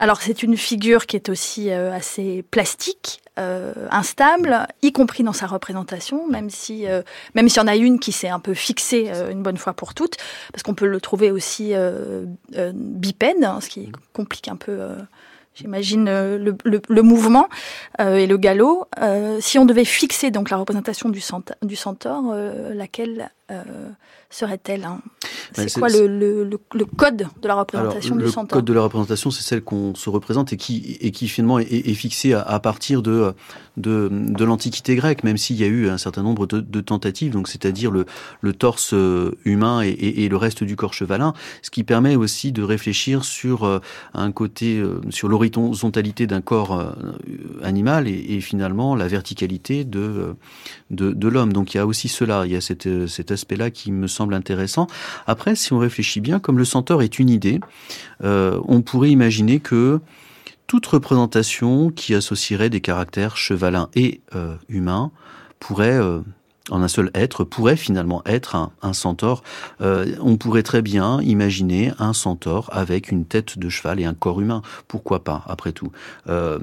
Alors 0.00 0.20
c'est 0.20 0.42
une 0.42 0.56
figure 0.56 1.06
qui 1.06 1.14
est 1.14 1.28
aussi 1.28 1.70
assez 1.70 2.44
plastique, 2.50 3.20
euh, 3.38 3.72
instable, 3.90 4.66
y 4.80 4.92
compris 4.92 5.22
dans 5.22 5.34
sa 5.34 5.46
représentation, 5.46 6.26
même 6.26 6.48
si 6.48 6.86
euh, 6.86 7.02
même 7.34 7.50
s'il 7.50 7.60
y 7.60 7.64
en 7.64 7.68
a 7.68 7.76
une 7.76 8.00
qui 8.00 8.12
s'est 8.12 8.28
un 8.28 8.40
peu 8.40 8.54
fixée 8.54 9.10
euh, 9.10 9.30
une 9.30 9.42
bonne 9.42 9.58
fois 9.58 9.74
pour 9.74 9.92
toutes, 9.92 10.16
parce 10.52 10.62
qu'on 10.62 10.74
peut 10.74 10.86
le 10.86 11.00
trouver 11.02 11.30
aussi 11.30 11.74
bipède, 12.74 13.44
hein, 13.44 13.60
ce 13.60 13.68
qui 13.68 13.92
complique 14.12 14.48
un 14.48 14.56
peu. 14.56 14.78
J'imagine 15.54 16.04
le, 16.04 16.54
le, 16.64 17.02
mouvement 17.02 17.48
et 17.98 18.26
le 18.26 18.36
galop. 18.36 18.88
si 19.40 19.58
on 19.58 19.64
devait 19.64 19.86
fixer 19.86 20.30
donc 20.30 20.50
la 20.50 20.58
représentation 20.58 21.08
du, 21.08 21.22
du 21.62 21.76
centaure, 21.76 22.34
laquelle 22.74 23.30
serait-elle 24.28 24.84
hein? 24.84 25.00
C'est 25.52 25.72
quoi 25.78 25.88
le, 25.88 26.06
le, 26.06 26.44
le, 26.44 26.84
code 26.84 27.26
de 27.40 27.48
la 27.48 27.54
représentation 27.54 28.16
du 28.16 28.28
centaure 28.28 28.56
Le 28.56 28.60
code 28.60 28.64
de 28.64 28.72
la 28.72 28.82
représentation, 28.82 29.30
c'est 29.30 29.42
celle 29.42 29.62
qu'on 29.62 29.94
se 29.94 30.10
représente 30.10 30.52
et 30.52 30.56
qui, 30.56 30.96
et 31.00 31.10
qui 31.10 31.28
finalement 31.28 31.58
est, 31.58 31.66
est 31.70 31.94
fixée 31.94 32.32
à, 32.34 32.42
à, 32.42 32.60
partir 32.60 33.02
de, 33.02 33.34
de, 33.76 34.08
de 34.10 34.44
l'Antiquité 34.44 34.96
grecque, 34.96 35.24
même 35.24 35.36
s'il 35.36 35.56
y 35.56 35.64
a 35.64 35.66
eu 35.66 35.88
un 35.88 35.98
certain 35.98 36.22
nombre 36.22 36.46
de, 36.46 36.60
de 36.60 36.80
tentatives, 36.80 37.32
donc 37.32 37.48
c'est-à-dire 37.48 37.90
le, 37.90 38.06
le 38.40 38.52
torse 38.52 38.94
euh, 38.94 39.32
humain 39.44 39.82
et, 39.82 39.88
et, 39.88 40.24
et, 40.24 40.28
le 40.28 40.36
reste 40.36 40.64
du 40.64 40.76
corps 40.76 40.94
chevalin, 40.94 41.34
ce 41.62 41.70
qui 41.70 41.84
permet 41.84 42.16
aussi 42.16 42.52
de 42.52 42.62
réfléchir 42.62 43.24
sur 43.24 43.64
euh, 43.64 43.80
un 44.14 44.32
côté, 44.32 44.78
euh, 44.78 45.00
sur 45.10 45.28
l'horizontalité 45.28 46.26
d'un 46.26 46.40
corps 46.40 46.94
animal 47.62 48.08
et, 48.08 48.36
et, 48.36 48.40
finalement 48.40 48.94
la 48.94 49.08
verticalité 49.08 49.84
de, 49.84 50.34
de, 50.90 51.12
de 51.12 51.28
l'homme. 51.28 51.52
Donc 51.52 51.74
il 51.74 51.78
y 51.78 51.80
a 51.80 51.86
aussi 51.86 52.08
cela, 52.08 52.46
il 52.46 52.52
y 52.52 52.56
a 52.56 52.60
cette, 52.60 53.06
cet 53.06 53.30
aspect-là 53.30 53.70
qui 53.70 53.92
me 53.92 54.06
semble 54.06 54.34
intéressant. 54.34 54.86
Après, 55.26 55.35
si 55.54 55.72
on 55.72 55.78
réfléchit 55.78 56.20
bien, 56.20 56.38
comme 56.38 56.58
le 56.58 56.64
centaure 56.64 57.02
est 57.02 57.18
une 57.18 57.30
idée, 57.30 57.60
euh, 58.24 58.60
on 58.66 58.82
pourrait 58.82 59.10
imaginer 59.10 59.60
que 59.60 60.00
toute 60.66 60.86
représentation 60.86 61.90
qui 61.90 62.14
associerait 62.14 62.70
des 62.70 62.80
caractères 62.80 63.36
chevalins 63.36 63.88
et 63.94 64.20
euh, 64.34 64.56
humains 64.68 65.12
pourrait 65.60 65.98
euh, 65.98 66.20
en 66.70 66.82
un 66.82 66.88
seul 66.88 67.10
être 67.14 67.44
pourrait 67.44 67.76
finalement 67.76 68.22
être 68.26 68.56
un, 68.56 68.72
un 68.82 68.92
centaure. 68.92 69.42
Euh, 69.80 70.16
on 70.20 70.36
pourrait 70.36 70.62
très 70.62 70.82
bien 70.82 71.20
imaginer 71.22 71.92
un 71.98 72.12
centaure 72.12 72.68
avec 72.72 73.10
une 73.10 73.24
tête 73.24 73.58
de 73.58 73.68
cheval 73.68 74.00
et 74.00 74.04
un 74.04 74.14
corps 74.14 74.40
humain. 74.40 74.62
Pourquoi 74.88 75.22
pas, 75.22 75.44
après 75.46 75.72
tout 75.72 75.90
Il 76.26 76.32
euh, 76.32 76.58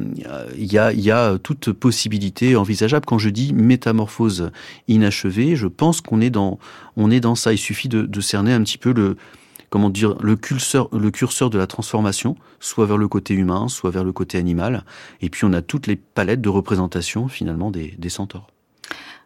y, 0.57 0.77
a, 0.77 0.91
y 0.93 1.11
a 1.11 1.37
toute 1.37 1.71
possibilité 1.71 2.55
envisageable. 2.55 3.05
Quand 3.05 3.17
je 3.17 3.29
dis 3.29 3.53
métamorphose 3.53 4.51
inachevée, 4.87 5.55
je 5.55 5.67
pense 5.67 6.01
qu'on 6.01 6.21
est 6.21 6.29
dans, 6.29 6.59
on 6.97 7.11
est 7.11 7.19
dans 7.19 7.35
ça. 7.35 7.53
Il 7.53 7.57
suffit 7.57 7.89
de, 7.89 8.01
de 8.01 8.21
cerner 8.21 8.53
un 8.53 8.63
petit 8.63 8.77
peu 8.77 8.93
le, 8.93 9.15
comment 9.69 9.89
dire, 9.89 10.15
le 10.21 10.35
curseur, 10.35 10.89
le 10.91 11.09
curseur 11.11 11.49
de 11.49 11.57
la 11.57 11.65
transformation, 11.65 12.35
soit 12.59 12.85
vers 12.85 12.97
le 12.97 13.07
côté 13.07 13.33
humain, 13.33 13.67
soit 13.69 13.89
vers 13.89 14.03
le 14.03 14.11
côté 14.11 14.37
animal. 14.37 14.85
Et 15.21 15.29
puis 15.29 15.45
on 15.45 15.53
a 15.53 15.61
toutes 15.61 15.87
les 15.87 15.95
palettes 15.95 16.41
de 16.41 16.49
représentation 16.49 17.27
finalement 17.27 17.71
des, 17.71 17.95
des 17.97 18.09
centaures. 18.09 18.52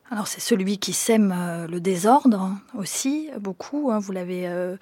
Alors 0.10 0.28
c'est 0.28 0.40
celui 0.40 0.78
qui 0.78 0.94
sème 0.94 1.36
euh, 1.38 1.68
le 1.68 1.82
désordre 1.82 2.52
aussi, 2.78 3.30
beaucoup, 3.42 3.92
hein, 3.92 4.00
vous 4.00 4.14
l'avez 4.14 4.48
euh, 4.48 4.78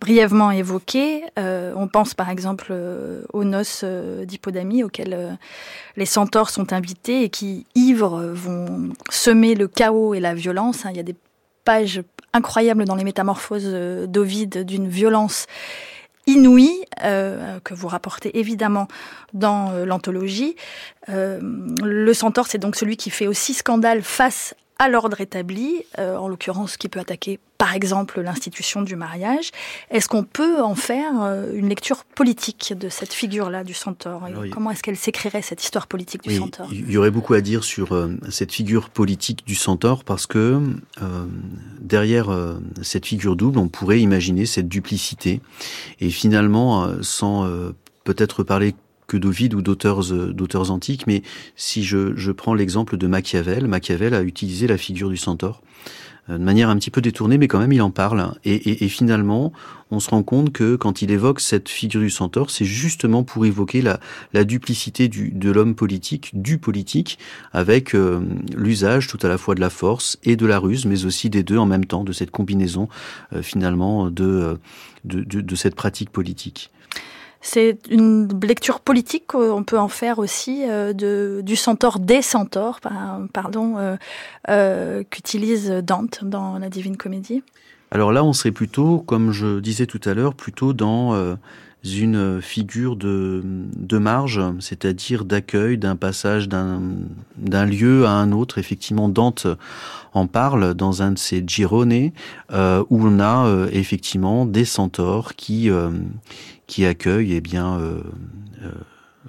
brièvement 0.00 0.52
évoqué. 0.52 1.24
Euh, 1.36 1.72
on 1.74 1.88
pense 1.88 2.14
par 2.14 2.30
exemple 2.30 2.72
aux 3.32 3.42
noces 3.42 3.82
d'Hippodamie 3.82 4.84
auxquelles 4.84 5.36
les 5.96 6.06
centaures 6.06 6.50
sont 6.50 6.72
invités 6.72 7.24
et 7.24 7.28
qui, 7.28 7.66
ivres, 7.74 8.20
vont 8.32 8.90
semer 9.10 9.56
le 9.56 9.66
chaos 9.66 10.14
et 10.14 10.20
la 10.20 10.34
violence. 10.34 10.86
Hein. 10.86 10.90
Il 10.92 10.96
y 10.96 11.00
a 11.00 11.04
des 11.04 11.16
pages 11.64 12.00
incroyables 12.32 12.84
dans 12.84 12.94
les 12.94 13.04
métamorphoses 13.04 13.74
d'Ovide 14.08 14.64
d'une 14.64 14.88
violence 14.88 15.46
inouïe 16.28 16.84
que 17.00 17.74
vous 17.74 17.88
rapportez 17.88 18.38
évidemment 18.38 18.86
dans 19.32 19.72
l'anthologie. 19.84 20.56
Le 21.08 22.12
centaure, 22.12 22.46
c'est 22.46 22.58
donc 22.58 22.76
celui 22.76 22.96
qui 22.96 23.10
fait 23.10 23.26
aussi 23.26 23.54
scandale 23.54 24.02
face 24.02 24.54
à 24.78 24.88
l'ordre 24.88 25.20
établi, 25.20 25.82
euh, 25.98 26.16
en 26.16 26.28
l'occurrence 26.28 26.76
qui 26.76 26.88
peut 26.88 27.00
attaquer 27.00 27.40
par 27.58 27.74
exemple 27.74 28.20
l'institution 28.20 28.82
du 28.82 28.94
mariage. 28.94 29.50
Est-ce 29.90 30.08
qu'on 30.08 30.22
peut 30.22 30.62
en 30.62 30.76
faire 30.76 31.20
euh, 31.20 31.52
une 31.52 31.68
lecture 31.68 32.04
politique 32.04 32.72
de 32.78 32.88
cette 32.88 33.12
figure-là 33.12 33.64
du 33.64 33.74
centaure? 33.74 34.22
Alors, 34.24 34.44
Comment 34.52 34.70
est-ce 34.70 34.82
qu'elle 34.84 34.96
s'écrirait 34.96 35.42
cette 35.42 35.62
histoire 35.62 35.88
politique 35.88 36.22
du 36.22 36.30
oui, 36.30 36.36
centaure? 36.36 36.68
Il 36.70 36.90
y 36.90 36.96
aurait 36.96 37.10
beaucoup 37.10 37.34
à 37.34 37.40
dire 37.40 37.64
sur 37.64 37.92
euh, 37.92 38.16
cette 38.30 38.52
figure 38.52 38.90
politique 38.90 39.44
du 39.44 39.56
centaure 39.56 40.04
parce 40.04 40.26
que 40.26 40.60
euh, 41.02 41.26
derrière 41.80 42.30
euh, 42.30 42.60
cette 42.82 43.06
figure 43.06 43.34
double, 43.34 43.58
on 43.58 43.68
pourrait 43.68 44.00
imaginer 44.00 44.46
cette 44.46 44.68
duplicité. 44.68 45.40
Et 46.00 46.10
finalement, 46.10 46.84
euh, 46.84 46.98
sans 47.02 47.48
peut-être 48.04 48.42
parler 48.44 48.74
que 49.08 49.16
d'Ovide 49.16 49.54
ou 49.54 49.62
d'auteurs 49.62 50.04
d'auteurs 50.32 50.70
antiques, 50.70 51.06
mais 51.08 51.22
si 51.56 51.82
je, 51.82 52.16
je 52.16 52.30
prends 52.30 52.54
l'exemple 52.54 52.96
de 52.96 53.06
Machiavel, 53.08 53.66
Machiavel 53.66 54.14
a 54.14 54.22
utilisé 54.22 54.68
la 54.68 54.78
figure 54.78 55.08
du 55.08 55.16
centaure 55.16 55.62
de 56.28 56.36
manière 56.36 56.68
un 56.68 56.76
petit 56.76 56.90
peu 56.90 57.00
détournée, 57.00 57.38
mais 57.38 57.48
quand 57.48 57.58
même 57.58 57.72
il 57.72 57.80
en 57.80 57.90
parle. 57.90 58.34
Et, 58.44 58.54
et, 58.54 58.84
et, 58.84 58.88
finalement, 58.88 59.52
on 59.90 59.98
se 59.98 60.10
rend 60.10 60.22
compte 60.22 60.52
que 60.52 60.76
quand 60.76 61.00
il 61.00 61.10
évoque 61.10 61.40
cette 61.40 61.68
figure 61.68 62.02
du 62.02 62.10
centaure, 62.10 62.50
c'est 62.50 62.66
justement 62.66 63.22
pour 63.22 63.46
évoquer 63.46 63.80
la, 63.80 63.98
la 64.34 64.44
duplicité 64.44 65.08
du, 65.08 65.30
de 65.30 65.50
l'homme 65.50 65.74
politique, 65.74 66.30
du 66.34 66.58
politique, 66.58 67.18
avec 67.52 67.94
euh, 67.94 68.20
l'usage 68.54 69.08
tout 69.08 69.18
à 69.22 69.28
la 69.28 69.38
fois 69.38 69.54
de 69.54 69.60
la 69.60 69.70
force 69.70 70.18
et 70.22 70.36
de 70.36 70.44
la 70.44 70.58
ruse, 70.58 70.84
mais 70.84 71.06
aussi 71.06 71.30
des 71.30 71.42
deux 71.42 71.58
en 71.58 71.66
même 71.66 71.86
temps, 71.86 72.04
de 72.04 72.12
cette 72.12 72.30
combinaison 72.30 72.88
euh, 73.32 73.42
finalement 73.42 74.10
de, 74.10 74.58
de, 75.04 75.22
de, 75.22 75.40
de 75.40 75.54
cette 75.56 75.74
pratique 75.74 76.10
politique. 76.10 76.70
C'est 77.40 77.78
une 77.88 78.28
lecture 78.42 78.80
politique 78.80 79.28
qu'on 79.28 79.62
peut 79.62 79.78
en 79.78 79.88
faire 79.88 80.18
aussi 80.18 80.64
euh, 80.68 80.92
de, 80.92 81.40
du 81.44 81.56
centaure 81.56 82.00
des 82.00 82.20
centaures, 82.20 82.80
pardon, 83.32 83.76
euh, 83.78 83.96
euh, 84.48 85.04
qu'utilise 85.08 85.70
Dante 85.70 86.24
dans 86.24 86.58
la 86.58 86.68
Divine 86.68 86.96
Comédie. 86.96 87.42
Alors 87.90 88.12
là, 88.12 88.24
on 88.24 88.32
serait 88.32 88.50
plutôt, 88.50 88.98
comme 88.98 89.30
je 89.32 89.60
disais 89.60 89.86
tout 89.86 90.00
à 90.04 90.14
l'heure, 90.14 90.34
plutôt 90.34 90.72
dans 90.74 91.14
une 91.84 92.42
figure 92.42 92.96
de, 92.96 93.42
marge, 93.92 94.40
c'est-à-dire 94.60 95.24
d'accueil, 95.24 95.78
d'un 95.78 95.96
passage 95.96 96.48
d'un 96.48 97.66
lieu 97.66 98.04
à 98.04 98.10
un 98.10 98.32
autre. 98.32 98.58
Effectivement, 98.58 99.08
Dante 99.08 99.46
en 100.12 100.26
parle 100.26 100.74
dans 100.74 101.02
un 101.02 101.12
de 101.12 101.18
ses 101.18 101.44
Girone, 101.46 102.10
euh, 102.52 102.84
où 102.90 103.06
on 103.06 103.20
a 103.20 103.46
euh, 103.46 103.68
effectivement 103.72 104.44
des 104.44 104.64
centaures 104.64 105.34
qui 105.34 105.70
qui 106.68 106.84
accueille 106.84 107.32
eh 107.32 107.42
euh, 107.56 108.00
euh, 108.62 108.70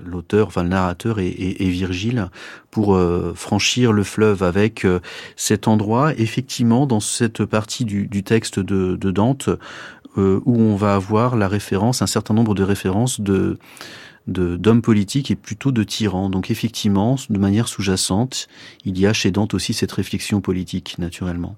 l'auteur, 0.05 0.51
le 0.55 0.63
narrateur 0.63 1.19
et, 1.19 1.55
Virgile 1.59 2.29
pour 2.69 2.95
euh, 2.95 3.33
franchir 3.35 3.91
le 3.91 4.03
fleuve 4.03 4.43
avec 4.43 4.85
euh, 4.85 4.99
cet 5.35 5.67
endroit. 5.67 6.13
Effectivement, 6.17 6.85
dans 6.85 6.99
cette 6.99 7.43
partie 7.45 7.85
du, 7.85 8.23
texte 8.23 8.59
de 8.59 9.11
Dante, 9.11 9.49
euh, 10.19 10.41
où 10.45 10.59
on 10.59 10.75
va 10.75 10.95
avoir 10.95 11.35
la 11.35 11.47
référence, 11.47 12.01
un 12.01 12.07
certain 12.07 12.33
nombre 12.33 12.55
de 12.55 12.63
références 12.63 13.21
de 13.21 13.57
d'hommes 14.27 14.83
politiques 14.83 15.31
et 15.31 15.35
plutôt 15.35 15.71
de 15.71 15.83
tyrans. 15.83 16.29
Donc 16.29 16.51
effectivement, 16.51 17.15
de 17.29 17.39
manière 17.39 17.67
sous-jacente, 17.67 18.47
il 18.85 18.99
y 18.99 19.07
a 19.07 19.13
chez 19.13 19.31
Dante 19.31 19.55
aussi 19.55 19.73
cette 19.73 19.91
réflexion 19.91 20.39
politique, 20.39 20.97
naturellement. 20.99 21.55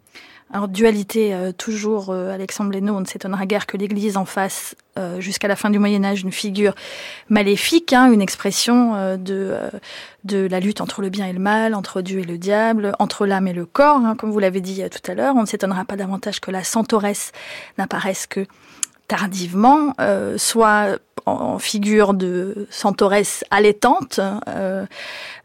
Alors 0.53 0.67
dualité, 0.67 1.33
euh, 1.33 1.53
toujours 1.53 2.09
euh, 2.09 2.33
Alexandre 2.33 2.71
Lénaud, 2.71 2.95
on 2.95 2.99
ne 2.99 3.05
s'étonnera 3.05 3.45
guère 3.45 3.65
que 3.65 3.77
l'Église 3.77 4.17
en 4.17 4.25
fasse 4.25 4.75
euh, 4.99 5.21
jusqu'à 5.21 5.47
la 5.47 5.55
fin 5.55 5.69
du 5.69 5.79
Moyen 5.79 6.03
Âge 6.03 6.23
une 6.23 6.31
figure 6.33 6.75
maléfique, 7.29 7.93
hein, 7.93 8.11
une 8.11 8.21
expression 8.21 9.15
de, 9.17 9.57
de 10.25 10.47
la 10.51 10.59
lutte 10.59 10.81
entre 10.81 11.01
le 11.01 11.09
bien 11.09 11.25
et 11.27 11.33
le 11.33 11.39
mal, 11.39 11.73
entre 11.73 12.01
Dieu 12.01 12.19
et 12.19 12.23
le 12.23 12.37
diable, 12.37 12.93
entre 12.99 13.25
l'âme 13.25 13.47
et 13.47 13.53
le 13.53 13.65
corps, 13.65 13.97
hein, 13.97 14.15
comme 14.17 14.31
vous 14.31 14.39
l'avez 14.39 14.59
dit 14.59 14.83
tout 14.89 15.09
à 15.09 15.15
l'heure. 15.15 15.35
On 15.37 15.41
ne 15.41 15.45
s'étonnera 15.45 15.85
pas 15.85 15.95
davantage 15.95 16.41
que 16.41 16.51
la 16.51 16.65
centauresse 16.65 17.31
n'apparaisse 17.77 18.27
que 18.27 18.45
tardivement, 19.07 19.93
soit 20.37 20.97
en 21.25 21.59
figure 21.59 22.13
de 22.13 22.67
centauresse 22.69 23.43
allaitante, 23.51 24.19
euh, 24.47 24.85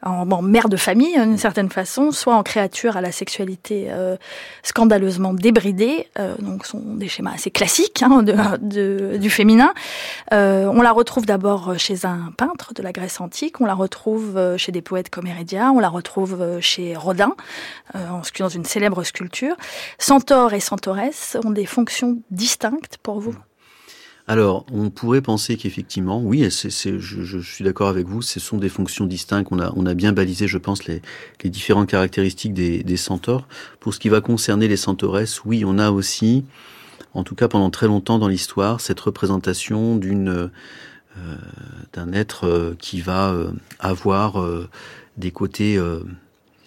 en 0.03 0.43
mère 0.43 0.69
de 0.69 0.77
famille 0.77 1.15
d'une 1.15 1.39
certaine 1.39 1.71
façon, 1.71 2.13
soit 2.13 2.35
en 2.35 2.43
créature 2.43 2.97
à 2.97 3.01
la 3.01 3.13
sexualité 3.13 3.87
euh, 3.89 4.17
scandaleusement 4.63 5.35
débridée, 5.35 6.09
euh, 6.19 6.35
donc 6.39 6.67
sont 6.67 6.81
des 6.81 7.09
schémas 7.09 7.33
assez 7.35 7.51
classiques 7.51 8.03
hein, 8.03 8.23
du 8.23 9.31
féminin. 9.31 9.73
Euh, 10.33 10.67
on 10.67 10.83
la 10.83 10.93
retrouve 10.93 11.27
d'abord 11.27 11.79
chez 11.79 12.05
un 12.05 12.33
peintre 12.37 12.75
de 12.75 12.83
la 12.83 12.93
Grèce 12.93 13.21
antique, 13.21 13.61
on 13.61 13.67
la 13.67 13.75
retrouve 13.75 14.57
chez 14.57 14.73
des 14.73 14.83
poètes 14.83 15.11
comme 15.11 15.27
Hérédia, 15.27 15.73
on 15.73 15.81
la 15.81 15.89
retrouve 15.89 16.61
chez 16.61 16.97
Rodin, 16.97 17.35
dans 17.95 18.49
une 18.49 18.65
célèbre 18.65 19.03
sculpture. 19.03 19.57
Centaure 19.99 20.53
et 20.53 20.61
centauresse 20.61 21.37
ont 21.45 21.51
des 21.51 21.67
fonctions 21.67 22.19
distinctes 22.31 22.99
pour 23.03 23.21
vous? 23.21 23.35
Alors, 24.29 24.67
on 24.73 24.91
pourrait 24.91 25.21
penser 25.21 25.57
qu'effectivement, 25.57 26.21
oui, 26.21 26.51
c'est, 26.51 26.71
c'est, 26.71 26.99
je, 26.99 27.23
je, 27.23 27.39
suis 27.39 27.63
d'accord 27.63 27.87
avec 27.89 28.09
vous, 28.09 28.23
ce 28.23 28.41
sont 28.41 28.59
des 28.59 28.69
fonctions 28.69 29.07
distinctes. 29.07 29.49
On 29.53 29.61
a, 29.61 29.73
on 29.77 29.87
a 29.87 29.95
bien 29.95 30.13
balisé, 30.13 30.49
je 30.49 30.59
pense, 30.59 30.85
les, 30.87 31.01
différentes 31.45 31.89
caractéristiques 31.89 32.53
des, 32.53 32.83
des 32.83 32.97
centaures. 32.97 33.47
Pour 33.79 33.95
ce 33.95 34.01
qui 34.01 34.09
va 34.09 34.21
concerner 34.21 34.67
les 34.67 34.77
centauresses, 34.77 35.45
oui, 35.45 35.65
on 35.65 35.79
a 35.79 35.93
aussi, 35.93 36.45
en 37.15 37.23
tout 37.23 37.37
cas 37.37 37.47
pendant 37.47 37.71
très 37.71 37.87
longtemps 37.87 38.19
dans 38.19 38.27
l'histoire, 38.27 38.81
cette 38.81 38.99
représentation 38.99 39.95
d'une 39.97 40.51
euh, 41.19 41.37
d'un 41.95 42.13
être 42.13 42.45
euh, 42.45 42.77
qui 42.79 43.01
va 43.01 43.31
euh, 43.31 43.51
avoir 43.79 44.45
des 45.17 45.31
côtés, 45.31 45.81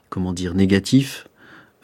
comment 0.09 0.33
dire, 0.33 0.55
négatifs, 0.55 1.27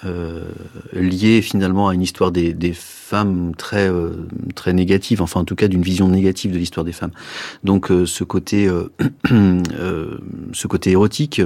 euh, 0.03 0.43
lié 0.91 1.41
finalement 1.41 1.87
à 1.87 1.93
une 1.93 2.01
histoire 2.01 2.31
des, 2.31 2.53
des 2.53 2.73
femmes 3.05 3.53
très 3.55 3.89
euh, 3.89 4.27
très 4.55 4.73
négative, 4.73 5.21
enfin 5.21 5.39
en 5.39 5.45
tout 5.45 5.55
cas 5.55 5.67
d'une 5.67 5.83
vision 5.83 6.07
négative 6.07 6.51
de 6.51 6.57
l'histoire 6.57 6.83
des 6.83 6.91
femmes. 6.91 7.11
Donc 7.63 7.91
euh, 7.91 8.05
ce 8.05 8.23
côté 8.23 8.67
euh, 8.67 8.91
ce 10.53 10.67
côté 10.67 10.91
érotique, 10.91 11.41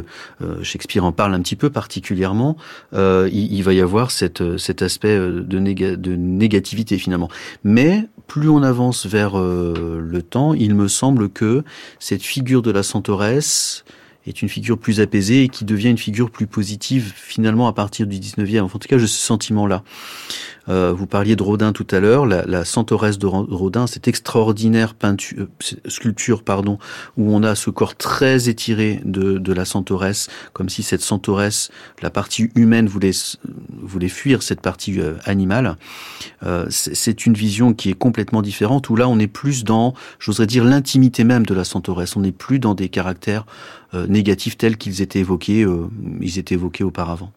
Shakespeare 0.63 1.03
en 1.03 1.11
parle 1.11 1.33
un 1.33 1.41
petit 1.41 1.55
peu 1.55 1.69
particulièrement. 1.69 2.55
Il, 2.93 3.29
il, 3.31 3.61
va 3.61 3.73
y 3.73 3.81
avoir 3.81 4.11
cette 4.11 4.57
cet 4.57 4.81
aspect 4.81 5.17
de, 5.17 5.59
néga 5.59 5.95
de 5.95 6.15
négativité 6.15 6.97
finalement. 6.97 7.29
Mais 7.63 8.07
plus 8.27 8.49
on 8.49 8.63
avance 8.63 9.05
vers 9.05 9.37
le 9.37 10.21
temps, 10.21 10.53
il 10.53 10.75
me 10.75 10.87
semble 10.87 11.29
que 11.29 11.63
cette 11.99 12.23
figure 12.23 12.61
de 12.61 12.71
la 12.71 12.83
Centauresse 12.83 13.83
est 14.29 14.41
une 14.41 14.49
figure 14.49 14.77
plus 14.77 15.01
apaisée 15.01 15.43
et 15.43 15.49
qui 15.49 15.65
devient 15.65 15.89
une 15.89 15.97
figure 15.97 16.29
plus 16.31 16.47
positive 16.47 17.11
finalement 17.15 17.67
à 17.67 17.73
partir 17.73 18.07
du 18.07 18.17
19e. 18.17 18.61
en 18.61 18.69
tout 18.69 18.87
cas, 18.87 18.97
j'ai 18.97 19.07
ce 19.07 19.19
sentiment-là. 19.19 19.83
Euh, 20.69 20.93
vous 20.95 21.07
parliez 21.07 21.35
de 21.35 21.43
Rodin 21.43 21.71
tout 21.71 21.87
à 21.91 21.99
l'heure, 21.99 22.25
la, 22.25 22.45
la 22.45 22.63
Centauresse 22.63 23.17
de 23.17 23.25
Rodin, 23.25 23.87
cette 23.87 24.07
extraordinaire 24.07 24.95
euh, 25.03 25.15
sculpture, 25.87 26.43
pardon, 26.43 26.77
où 27.17 27.33
on 27.33 27.43
a 27.43 27.55
ce 27.55 27.69
corps 27.69 27.95
très 27.95 28.49
étiré 28.49 29.01
de, 29.03 29.53
la 29.53 29.65
Centauresse, 29.65 30.29
comme 30.53 30.69
si 30.69 30.83
cette 30.83 31.01
Centauresse, 31.01 31.71
la 32.01 32.09
partie 32.09 32.51
humaine 32.55 32.87
voulait 32.87 33.11
voulait 33.81 34.09
fuir 34.09 34.43
cette 34.43 34.61
partie 34.61 34.99
euh, 34.99 35.15
animale. 35.25 35.77
C'est 36.69 37.25
une 37.25 37.33
vision 37.33 37.73
qui 37.73 37.89
est 37.89 37.93
complètement 37.93 38.41
différente, 38.41 38.89
où 38.89 38.95
là 38.95 39.07
on 39.07 39.17
est 39.19 39.27
plus 39.27 39.63
dans, 39.63 39.93
j'oserais 40.19 40.47
dire, 40.47 40.63
l'intimité 40.63 41.23
même 41.23 41.45
de 41.45 41.53
la 41.53 41.63
Centauresse. 41.63 42.15
On 42.15 42.21
n'est 42.21 42.31
plus 42.31 42.59
dans 42.59 42.75
des 42.75 42.89
caractères 42.89 43.45
négatifs 43.93 44.57
tels 44.57 44.77
qu'ils 44.77 45.01
étaient 45.01 45.19
évoqués, 45.19 45.65
ils 46.21 46.37
étaient 46.37 46.55
évoqués 46.55 46.83
auparavant. 46.83 47.31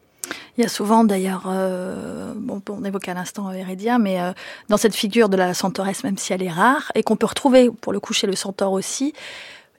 Il 0.57 0.63
y 0.63 0.65
a 0.65 0.69
souvent 0.69 1.05
d'ailleurs, 1.05 1.45
euh, 1.47 2.33
bon, 2.37 2.61
on 2.69 2.85
évoquait 2.85 3.13
à 3.13 3.15
l'instant 3.15 3.51
Hérédia, 3.51 3.99
mais 3.99 4.21
euh, 4.21 4.33
dans 4.69 4.77
cette 4.77 4.95
figure 4.95 5.29
de 5.29 5.37
la 5.37 5.55
centauresse, 5.55 6.05
même 6.05 6.19
si 6.19 6.33
elle 6.33 6.43
est 6.43 6.51
rare, 6.51 6.93
et 6.95 7.03
qu'on 7.03 7.17
peut 7.17 7.27
retrouver 7.27 7.71
pour 7.71 7.93
le 7.93 8.01
coup 8.01 8.13
chez 8.13 8.27
le 8.27 8.37
centaure 8.37 8.73
aussi, 8.73 9.15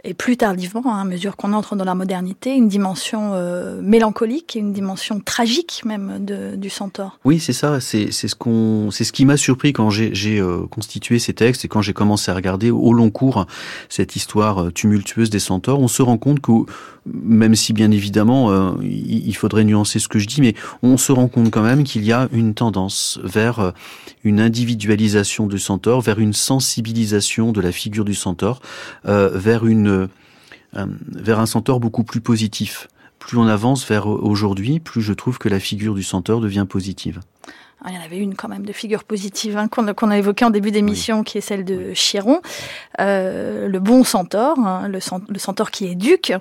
et 0.05 0.13
plus 0.13 0.35
tardivement, 0.35 0.81
hein, 0.85 0.99
à 0.99 1.05
mesure 1.05 1.37
qu'on 1.37 1.53
entre 1.53 1.77
dans 1.77 1.85
la 1.85 1.95
modernité, 1.95 2.55
une 2.55 2.67
dimension 2.67 3.31
euh, 3.35 3.81
mélancolique 3.81 4.57
et 4.57 4.59
une 4.59 4.73
dimension 4.73 5.21
tragique 5.21 5.83
même 5.85 6.25
du 6.57 6.69
centaure. 6.69 7.19
Oui, 7.23 7.39
c'est 7.39 7.53
ça. 7.53 7.79
C'est 7.79 8.11
ce 8.11 8.35
qu'on, 8.35 8.89
ce 8.91 9.09
qui 9.13 9.23
m'a 9.23 9.37
surpris 9.37 9.71
quand 9.71 9.89
j'ai 9.91 10.43
constitué 10.71 11.19
ces 11.19 11.33
textes 11.33 11.63
et 11.63 11.67
quand 11.69 11.81
j'ai 11.81 11.93
commencé 11.93 12.31
à 12.31 12.33
regarder 12.33 12.69
au 12.69 12.91
long 12.91 13.11
cours 13.11 13.45
cette 13.87 14.17
histoire 14.17 14.73
tumultueuse 14.73 15.29
des 15.29 15.39
centaures. 15.39 15.79
On 15.79 15.87
se 15.87 16.01
rend 16.01 16.17
compte 16.17 16.41
que 16.41 16.51
même 17.05 17.55
si 17.55 17.73
bien 17.73 17.91
évidemment 17.91 18.51
euh, 18.51 18.71
il 18.81 19.35
faudrait 19.35 19.63
nuancer 19.63 19.99
ce 19.99 20.07
que 20.07 20.19
je 20.19 20.27
dis, 20.27 20.41
mais 20.41 20.55
on 20.81 20.97
se 20.97 21.11
rend 21.11 21.27
compte 21.27 21.51
quand 21.51 21.63
même 21.63 21.83
qu'il 21.83 22.03
y 22.03 22.11
a 22.11 22.29
une 22.31 22.53
tendance 22.53 23.19
vers 23.23 23.73
une 24.23 24.39
individualisation 24.39 25.47
du 25.47 25.59
centaure, 25.59 26.01
vers 26.01 26.19
une 26.19 26.33
sensibilisation 26.33 27.51
de 27.51 27.61
la 27.61 27.71
figure 27.71 28.05
du 28.05 28.15
centaure, 28.15 28.61
euh, 29.05 29.29
vers 29.33 29.65
une 29.65 30.07
euh, 30.75 30.85
vers 31.07 31.39
un 31.39 31.45
centaure 31.45 31.79
beaucoup 31.79 32.03
plus 32.03 32.21
positif. 32.21 32.87
Plus 33.19 33.37
on 33.37 33.47
avance 33.47 33.87
vers 33.87 34.07
aujourd'hui, 34.07 34.79
plus 34.79 35.01
je 35.01 35.13
trouve 35.13 35.37
que 35.37 35.49
la 35.49 35.59
figure 35.59 35.93
du 35.93 36.03
centaure 36.03 36.41
devient 36.41 36.65
positive. 36.67 37.19
Ah, 37.85 37.89
il 37.89 37.95
y 37.95 37.97
en 37.97 38.01
avait 38.01 38.17
une 38.17 38.33
quand 38.33 38.47
même 38.47 38.65
de 38.65 38.71
figure 38.71 39.03
positive 39.03 39.57
hein, 39.57 39.67
qu'on 39.67 40.09
a 40.09 40.17
évoquée 40.17 40.45
en 40.45 40.51
début 40.51 40.71
d'émission, 40.71 41.23
qui 41.23 41.37
est 41.37 41.41
celle 41.41 41.65
de 41.65 41.93
Chiron, 41.93 42.41
euh, 43.01 43.67
le 43.67 43.79
bon 43.79 44.05
centaure, 44.05 44.57
hein, 44.57 44.87
le, 44.87 45.01
centaure 45.01 45.69
qui 45.69 45.87
est 45.87 45.95
duc. 45.95 46.31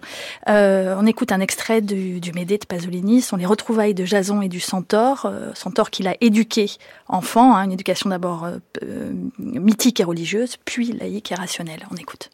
Euh, 0.48 0.94
on 0.96 1.04
écoute 1.04 1.32
un 1.32 1.40
extrait 1.40 1.80
du, 1.80 2.20
du 2.20 2.32
Médée 2.32 2.58
de 2.58 2.64
Pasolini, 2.64 3.22
sont 3.22 3.36
les 3.36 3.46
retrouvailles 3.46 3.94
de 3.94 4.04
Jason 4.04 4.40
et 4.40 4.48
du 4.48 4.60
centaure, 4.60 5.26
euh, 5.26 5.50
centaure 5.54 5.90
qu'il 5.90 6.06
a 6.06 6.14
éduqué 6.20 6.70
enfant, 7.08 7.56
hein, 7.56 7.64
une 7.64 7.72
éducation 7.72 8.10
d'abord 8.10 8.44
euh, 8.44 9.12
mythique 9.40 9.98
et 9.98 10.04
religieuse, 10.04 10.58
puis 10.64 10.92
laïque 10.92 11.32
et 11.32 11.34
rationnelle. 11.34 11.84
On 11.90 11.96
écoute. 11.96 12.30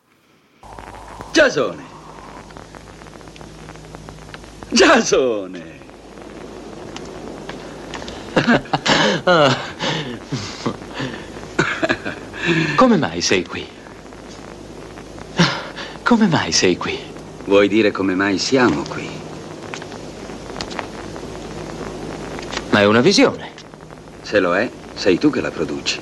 Jasone. 1.33 1.79
Jasone 4.75 5.78
Come 12.77 12.97
mai 12.97 13.21
sei 13.21 13.45
qui? 13.45 13.67
Come 16.03 16.27
mai 16.27 16.53
sei 16.53 16.77
qui? 16.77 16.99
Vuoi 17.45 17.69
dire 17.69 17.91
come 17.91 18.15
mai 18.15 18.39
siamo 18.39 18.83
qui? 18.89 19.09
Ma 22.71 22.81
è 22.81 22.85
una 22.85 23.01
visione. 23.01 23.51
Se 24.23 24.39
lo 24.41 24.55
è, 24.55 24.71
sei 24.95 25.19
tu 25.19 25.31
che 25.31 25.41
la 25.41 25.51
produci. 25.51 26.01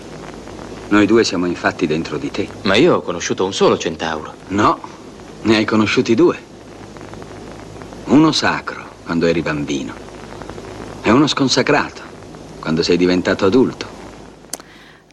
Noi 0.89 1.07
due 1.07 1.25
siamo 1.25 1.47
infatti 1.47 1.87
dentro 1.87 2.19
di 2.19 2.31
te. 2.31 2.49
Ma 2.63 2.77
io 2.77 2.97
ho 2.97 3.03
conosciuto 3.03 3.45
un 3.45 3.53
solo 3.53 3.77
centauro. 3.79 4.35
No, 4.49 4.79
ne 5.43 5.57
hai 5.57 5.65
conosciuti 5.65 6.15
due. 6.15 6.39
Uno 8.05 8.31
sacro, 8.31 8.85
quando 9.05 9.27
eri 9.27 9.43
bambino, 9.43 9.95
e 11.03 11.11
uno 11.11 11.27
sconsacrato, 11.27 12.03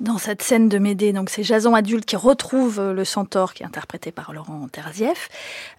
Dans 0.01 0.17
cette 0.17 0.41
scène 0.41 0.69
de 0.69 0.79
Médée, 0.79 1.13
donc 1.13 1.29
c'est 1.29 1.43
Jason 1.43 1.75
adulte 1.75 2.05
qui 2.05 2.15
retrouve 2.15 2.81
le 2.81 3.05
centaure 3.05 3.53
qui 3.53 3.63
est 3.63 3.65
interprété 3.65 4.11
par 4.11 4.33
Laurent 4.33 4.67
Terzieff, 4.71 5.29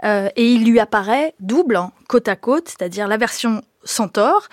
euh, 0.04 0.28
et 0.37 0.52
il 0.52 0.64
lui 0.64 0.78
apparaît 0.78 1.34
double, 1.40 1.80
côte 2.08 2.28
à 2.28 2.37
côte, 2.37 2.68
c'est-à-dire 2.68 3.08
la 3.08 3.16
version 3.16 3.62
centaure, 3.82 4.48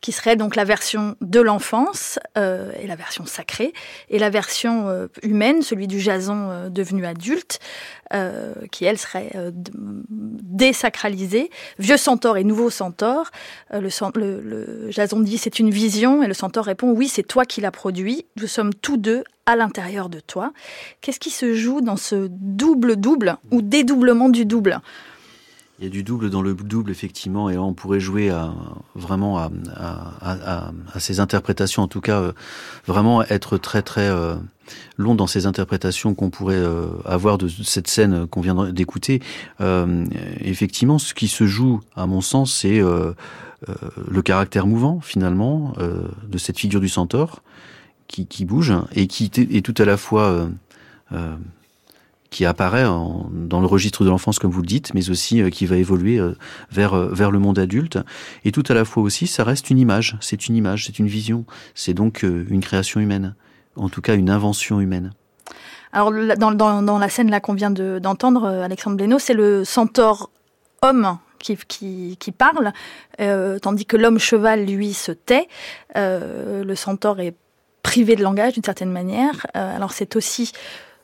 qui 0.00 0.12
serait 0.12 0.36
donc 0.36 0.56
la 0.56 0.64
version 0.64 1.16
de 1.20 1.40
l'enfance 1.40 2.18
euh, 2.38 2.72
et 2.80 2.86
la 2.86 2.96
version 2.96 3.26
sacrée, 3.26 3.72
et 4.08 4.18
la 4.18 4.30
version 4.30 4.88
euh, 4.88 5.08
humaine, 5.22 5.62
celui 5.62 5.86
du 5.86 6.00
Jason 6.00 6.48
euh, 6.50 6.68
devenu 6.68 7.04
adulte, 7.06 7.58
qui 8.72 8.86
elle 8.86 8.98
serait 8.98 9.30
désacralisée. 9.54 11.48
Vieux 11.78 11.96
centaure 11.96 12.38
et 12.38 12.42
nouveau 12.42 12.68
centaure. 12.68 13.30
Le, 13.72 13.88
le, 14.16 14.40
le, 14.40 14.90
Jason 14.90 15.20
dit 15.20 15.38
c'est 15.38 15.60
une 15.60 15.70
vision, 15.70 16.20
et 16.20 16.26
le 16.26 16.34
centaure 16.34 16.64
répond 16.64 16.90
oui 16.90 17.06
c'est 17.06 17.22
toi 17.22 17.44
qui 17.44 17.60
l'as 17.60 17.70
produit. 17.70 18.26
Nous 18.34 18.48
sommes 18.48 18.74
tous 18.74 18.96
deux 18.96 19.22
à 19.46 19.54
l'intérieur 19.54 20.08
de 20.08 20.18
toi. 20.18 20.52
Qu'est-ce 21.00 21.20
qui 21.20 21.30
se 21.30 21.54
joue 21.54 21.82
dans 21.82 21.96
ce 21.96 22.26
double 22.30 22.96
double 22.96 23.36
ou 23.52 23.62
dédoublement 23.62 24.28
du 24.28 24.44
double? 24.44 24.80
Il 25.80 25.84
y 25.84 25.86
a 25.86 25.90
du 25.90 26.02
double 26.02 26.28
dans 26.28 26.42
le 26.42 26.52
double, 26.52 26.90
effectivement, 26.90 27.48
et 27.48 27.56
on 27.56 27.72
pourrait 27.72 28.00
jouer 28.00 28.28
à, 28.28 28.52
vraiment 28.94 29.38
à, 29.38 29.50
à, 29.74 30.72
à, 30.92 31.00
ces 31.00 31.20
interprétations, 31.20 31.82
en 31.82 31.88
tout 31.88 32.02
cas, 32.02 32.20
euh, 32.20 32.32
vraiment 32.86 33.22
être 33.22 33.56
très 33.56 33.80
très 33.80 34.06
euh, 34.06 34.34
long 34.98 35.14
dans 35.14 35.26
ces 35.26 35.46
interprétations 35.46 36.14
qu'on 36.14 36.28
pourrait 36.28 36.56
euh, 36.56 36.88
avoir 37.06 37.38
de 37.38 37.48
cette 37.48 37.88
scène 37.88 38.26
qu'on 38.26 38.42
vient 38.42 38.70
d'écouter. 38.70 39.22
Euh, 39.62 40.04
effectivement, 40.40 40.98
ce 40.98 41.14
qui 41.14 41.28
se 41.28 41.46
joue, 41.46 41.80
à 41.96 42.06
mon 42.06 42.20
sens, 42.20 42.52
c'est 42.52 42.80
euh, 42.80 43.14
le 44.06 44.20
caractère 44.20 44.66
mouvant, 44.66 45.00
finalement, 45.00 45.74
de 45.78 46.38
cette 46.38 46.58
figure 46.58 46.80
du 46.80 46.88
centaure 46.88 47.42
qui, 48.08 48.26
qui 48.26 48.44
bouge 48.44 48.74
et 48.94 49.06
qui 49.06 49.30
est 49.36 49.64
tout 49.64 49.74
à 49.76 49.84
la 49.84 49.98
fois 49.98 50.48
qui 52.30 52.46
apparaît 52.46 52.84
dans 52.84 53.60
le 53.60 53.66
registre 53.66 54.04
de 54.04 54.08
l'enfance, 54.08 54.38
comme 54.38 54.52
vous 54.52 54.60
le 54.60 54.66
dites, 54.66 54.94
mais 54.94 55.10
aussi 55.10 55.42
euh, 55.42 55.50
qui 55.50 55.66
va 55.66 55.76
évoluer 55.76 56.18
euh, 56.18 56.36
vers, 56.70 56.94
euh, 56.94 57.08
vers 57.12 57.32
le 57.32 57.40
monde 57.40 57.58
adulte. 57.58 57.98
Et 58.44 58.52
tout 58.52 58.62
à 58.68 58.74
la 58.74 58.84
fois 58.84 59.02
aussi, 59.02 59.26
ça 59.26 59.42
reste 59.42 59.68
une 59.68 59.78
image, 59.78 60.16
c'est 60.20 60.46
une 60.46 60.54
image, 60.54 60.86
c'est 60.86 60.98
une 61.00 61.08
vision, 61.08 61.44
c'est 61.74 61.92
donc 61.92 62.22
une 62.22 62.60
création 62.60 63.00
humaine, 63.00 63.34
en 63.74 63.88
tout 63.88 64.00
cas 64.00 64.14
une 64.14 64.30
invention 64.30 64.80
humaine. 64.80 65.12
Alors 65.92 66.12
dans, 66.38 66.52
dans, 66.52 66.98
la 66.98 67.08
scène 67.08 67.30
là 67.30 67.40
qu'on 67.40 67.54
vient 67.54 67.70
d'entendre, 67.70 68.46
Alexandre 68.46 68.96
Blénaud, 68.96 69.18
c'est 69.18 69.34
le 69.34 69.64
centaure 69.64 70.30
homme 70.82 71.18
qui, 71.40 71.56
qui, 71.66 72.16
qui 72.20 72.30
parle, 72.30 72.72
tandis 73.60 73.86
que 73.86 73.96
l'homme 73.96 74.20
cheval, 74.20 74.66
lui, 74.66 74.94
se 74.94 75.10
tait. 75.10 75.48
Le 75.96 76.74
centaure 76.76 77.18
est 77.18 77.34
privé 77.82 78.14
de 78.14 78.22
langage 78.22 78.52
d'une 78.52 78.62
certaine 78.62 78.92
manière. 78.92 79.48
Alors 79.54 79.90
c'est 79.90 80.14
aussi 80.14 80.52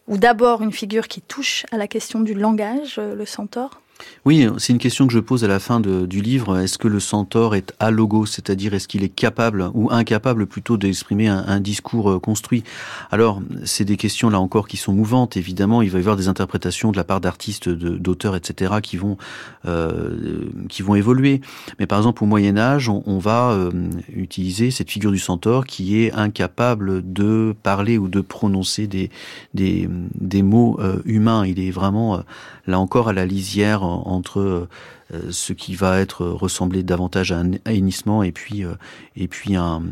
ou 0.09 0.19
d'abord 0.19 0.63
une 0.63 0.73
figure 0.73 1.09
qui 1.09 1.21
touche 1.21 1.67
à 1.73 1.77
la 1.77 1.89
question 1.89 2.21
du 2.21 2.35
langage, 2.35 2.97
euh, 2.99 3.15
le 3.15 3.27
centaure 3.27 3.81
oui, 4.25 4.49
c'est 4.59 4.73
une 4.73 4.81
question 4.81 5.07
que 5.07 5.13
je 5.13 5.21
pose 5.21 5.45
à 5.45 5.47
la 5.47 5.61
fin 5.61 5.79
du 5.79 6.21
livre. 6.21 6.59
Est-ce 6.59 6.79
que 6.79 6.89
le 6.89 6.99
centaure 6.99 7.55
est 7.55 7.73
alogo, 7.79 8.27
c'est-à-dire 8.27 8.75
est-ce 8.75 8.89
qu'il 8.89 9.05
est 9.05 9.09
capable 9.09 9.71
ou 9.73 9.89
incapable 9.93 10.47
plutôt 10.47 10.77
d'exprimer 10.77 11.29
un, 11.29 11.61
discours 11.61 12.11
euh, 12.11 12.19
construit? 12.19 12.65
Alors, 13.13 13.41
c'est 13.65 13.85
des 13.85 13.97
questions 13.97 14.29
là 14.29 14.41
encore 14.41 14.67
qui 14.67 14.77
sont 14.77 14.93
mouvantes. 14.93 15.37
Évidemment, 15.37 15.81
il 15.81 15.91
va 15.91 15.99
y 15.99 16.01
avoir 16.01 16.17
des 16.17 16.27
interprétations 16.27 16.91
de 16.91 16.97
la 16.97 17.05
part 17.05 17.21
d'artistes, 17.21 17.69
d'auteurs, 17.69 18.35
etc., 18.35 18.75
qui 18.83 18.97
vont 18.97 19.17
euh, 19.67 20.47
qui 20.69 20.83
vont 20.83 20.97
évoluer. 20.97 21.41
Mais 21.79 21.87
par 21.87 21.99
exemple, 21.99 22.25
au 22.25 22.27
Moyen 22.27 22.57
Âge, 22.57 22.89
on, 22.89 23.19
va 23.19 23.51
euh, 23.51 23.71
utiliser 24.15 24.71
cette 24.71 24.91
figure 24.91 25.13
du 25.13 25.19
centaure 25.19 25.67
qui 25.67 26.03
est 26.03 26.13
incapable 26.13 27.13
de 27.13 27.55
parler 27.63 27.97
ou 27.97 28.09
de 28.09 28.21
prononcer 28.21 28.87
des 28.87 29.11
des, 29.55 30.43
mots 30.43 30.79
euh, 30.81 31.01
humains. 31.05 31.47
Il 31.47 31.61
est 31.61 31.71
vraiment 31.71 32.23
là 32.67 32.79
encore 32.81 33.09
à 33.09 33.13
la 33.13 33.25
lisière 33.25 33.86
entre 33.87 34.69
ce 35.31 35.53
qui 35.53 35.75
va 35.75 36.01
être 36.01 36.27
ressemblé 36.27 36.83
davantage 36.83 37.33
à 37.33 37.39
un 37.39 37.53
hennissement 37.67 38.23
et 38.23 38.33
puis 38.33 38.65
et 39.17 39.29
puis 39.29 39.57
un, 39.57 39.83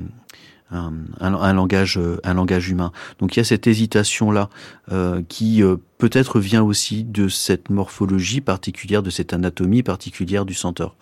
un, 1.21 1.53
langage, 1.53 2.01
un 2.25 2.35
langage 2.35 2.69
humain. 2.69 2.93
Donc 3.19 3.37
il 3.37 3.39
y 3.39 3.43
a 3.43 3.45
cette 3.45 3.67
hésitation-là 3.67 4.51
euh, 4.93 5.23
qui 5.29 5.63
euh, 5.63 5.77
peut-être 5.99 6.41
vient 6.41 6.63
aussi 6.63 7.05
de 7.05 7.29
cette 7.29 7.71
morphologie 7.71 8.41
particulière, 8.41 9.03
de 9.03 9.11
cette 9.11 9.33
anatomie 9.33 9.83
particulière 9.83 10.45
du 10.45 10.55
centaure, 10.55 10.97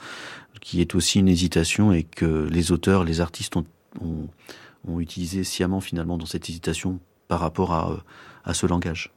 qui 0.60 0.80
est 0.80 0.94
aussi 0.94 1.20
une 1.20 1.28
hésitation 1.28 1.92
et 1.92 2.02
que 2.02 2.48
les 2.50 2.72
auteurs, 2.72 3.04
les 3.04 3.20
artistes 3.20 3.56
ont, 3.56 3.64
ont, 4.00 5.00
utilisé 5.00 5.44
sciemment 5.44 5.80
finalement 5.80 6.18
dans 6.18 6.26
cette 6.26 6.48
hésitation 6.48 6.98
par 7.28 7.40
rapport 7.40 7.72
à, 7.72 7.90
euh, 7.90 7.96
à 8.44 8.54
ce 8.54 8.66
langage. 8.66 9.12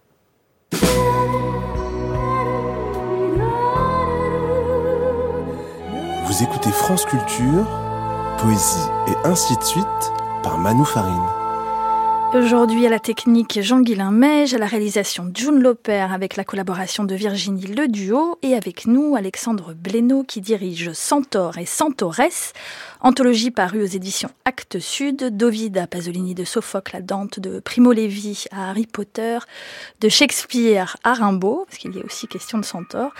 Vous 6.35 6.43
écoutez 6.43 6.71
France 6.71 7.05
Culture, 7.05 7.65
poésie 8.39 8.89
et 9.07 9.25
ainsi 9.25 9.55
de 9.55 9.63
suite 9.63 9.85
par 10.43 10.57
Manu 10.57 10.83
Farine. 10.83 11.44
Aujourd'hui 12.35 12.85
à 12.85 12.89
la 12.89 12.99
technique 12.99 13.61
Jean-Guilain 13.61 14.11
Meige, 14.11 14.53
à 14.53 14.57
la 14.57 14.65
réalisation 14.65 15.31
June 15.33 15.61
Loper 15.61 16.07
avec 16.11 16.35
la 16.35 16.43
collaboration 16.43 17.05
de 17.05 17.15
Virginie 17.15 17.65
Le 17.65 17.87
Duo 17.87 18.37
et 18.41 18.55
avec 18.55 18.87
nous 18.87 19.15
Alexandre 19.15 19.73
Blénaud 19.73 20.23
qui 20.23 20.41
dirige 20.41 20.91
Centaure 20.91 21.57
et 21.57 21.65
Centaurès, 21.65 22.51
anthologie 22.99 23.51
parue 23.51 23.81
aux 23.81 23.85
éditions 23.85 24.31
Actes 24.43 24.79
Sud, 24.79 25.37
d'Ovid 25.37 25.77
à 25.77 25.87
Pasolini, 25.87 26.35
de 26.35 26.43
Sophocle 26.43 26.97
à 26.97 27.01
Dante, 27.01 27.39
de 27.39 27.61
Primo 27.61 27.93
Levi 27.93 28.43
à 28.51 28.69
Harry 28.69 28.85
Potter, 28.85 29.39
de 30.01 30.09
Shakespeare 30.09 30.97
à 31.05 31.13
Rimbaud, 31.13 31.63
parce 31.69 31.77
qu'il 31.77 31.95
y 31.95 32.01
a 32.01 32.05
aussi 32.05 32.27
question 32.27 32.57
de 32.57 32.65
Centaure, 32.65 33.13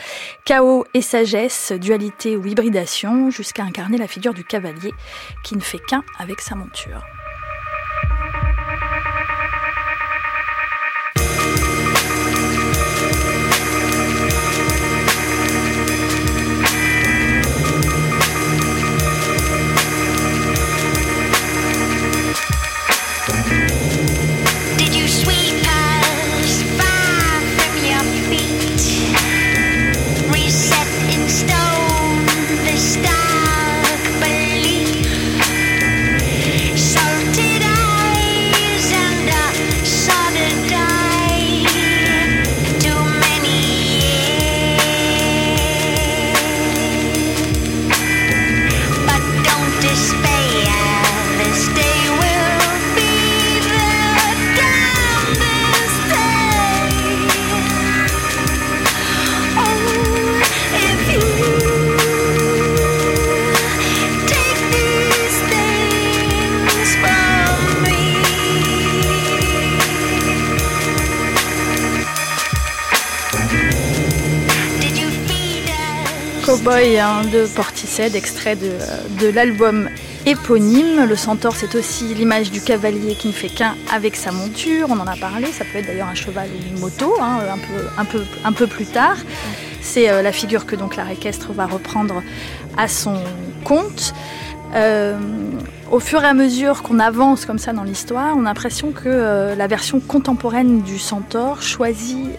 chaos 0.45 0.83
et 0.93 1.01
sagesse, 1.01 1.71
dualité 1.71 2.35
ou 2.35 2.45
hybridation, 2.45 3.29
jusqu'à 3.29 3.63
incarner 3.63 3.97
la 3.97 4.09
figure 4.09 4.33
du 4.33 4.43
cavalier 4.43 4.91
qui 5.45 5.55
ne 5.55 5.61
fait 5.61 5.79
qu'un 5.79 6.03
avec 6.19 6.41
sa 6.41 6.55
monture. 6.55 7.01
Cowboy 76.65 76.97
hein, 76.97 77.21
de 77.31 77.45
Portishead, 77.45 78.15
extrait 78.15 78.55
de, 78.55 78.71
de 79.19 79.27
l'album 79.27 79.87
éponyme. 80.25 81.05
Le 81.07 81.15
centaure, 81.15 81.55
c'est 81.55 81.75
aussi 81.75 82.05
l'image 82.15 82.49
du 82.49 82.59
cavalier 82.59 83.13
qui 83.13 83.27
ne 83.27 83.33
fait 83.33 83.49
qu'un 83.49 83.75
avec 83.93 84.15
sa 84.15 84.31
monture. 84.31 84.87
On 84.89 84.99
en 84.99 85.05
a 85.05 85.15
parlé. 85.15 85.45
Ça 85.51 85.63
peut 85.63 85.77
être 85.77 85.85
d'ailleurs 85.85 86.07
un 86.07 86.15
cheval 86.15 86.49
ou 86.49 86.73
une 86.73 86.79
moto, 86.79 87.13
hein, 87.21 87.37
un, 87.51 87.57
peu, 87.57 87.87
un, 87.99 88.05
peu, 88.05 88.23
un 88.43 88.51
peu 88.51 88.65
plus 88.65 88.85
tard. 88.85 89.17
C'est 89.81 90.09
euh, 90.09 90.23
la 90.23 90.31
figure 90.31 90.65
que 90.65 90.75
donc 90.75 90.95
l'art 90.95 91.11
équestre 91.11 91.51
va 91.53 91.67
reprendre 91.67 92.23
à 92.77 92.87
son 92.87 93.21
compte. 93.63 94.15
Euh, 94.73 95.19
au 95.91 95.99
fur 95.99 96.23
et 96.23 96.27
à 96.27 96.33
mesure 96.33 96.81
qu'on 96.81 96.97
avance 96.99 97.45
comme 97.45 97.59
ça 97.59 97.73
dans 97.73 97.83
l'histoire, 97.83 98.35
on 98.35 98.41
a 98.41 98.45
l'impression 98.45 98.91
que 98.91 99.03
euh, 99.05 99.53
la 99.53 99.67
version 99.67 99.99
contemporaine 99.99 100.81
du 100.81 100.97
centaure 100.97 101.61
choisit 101.61 102.31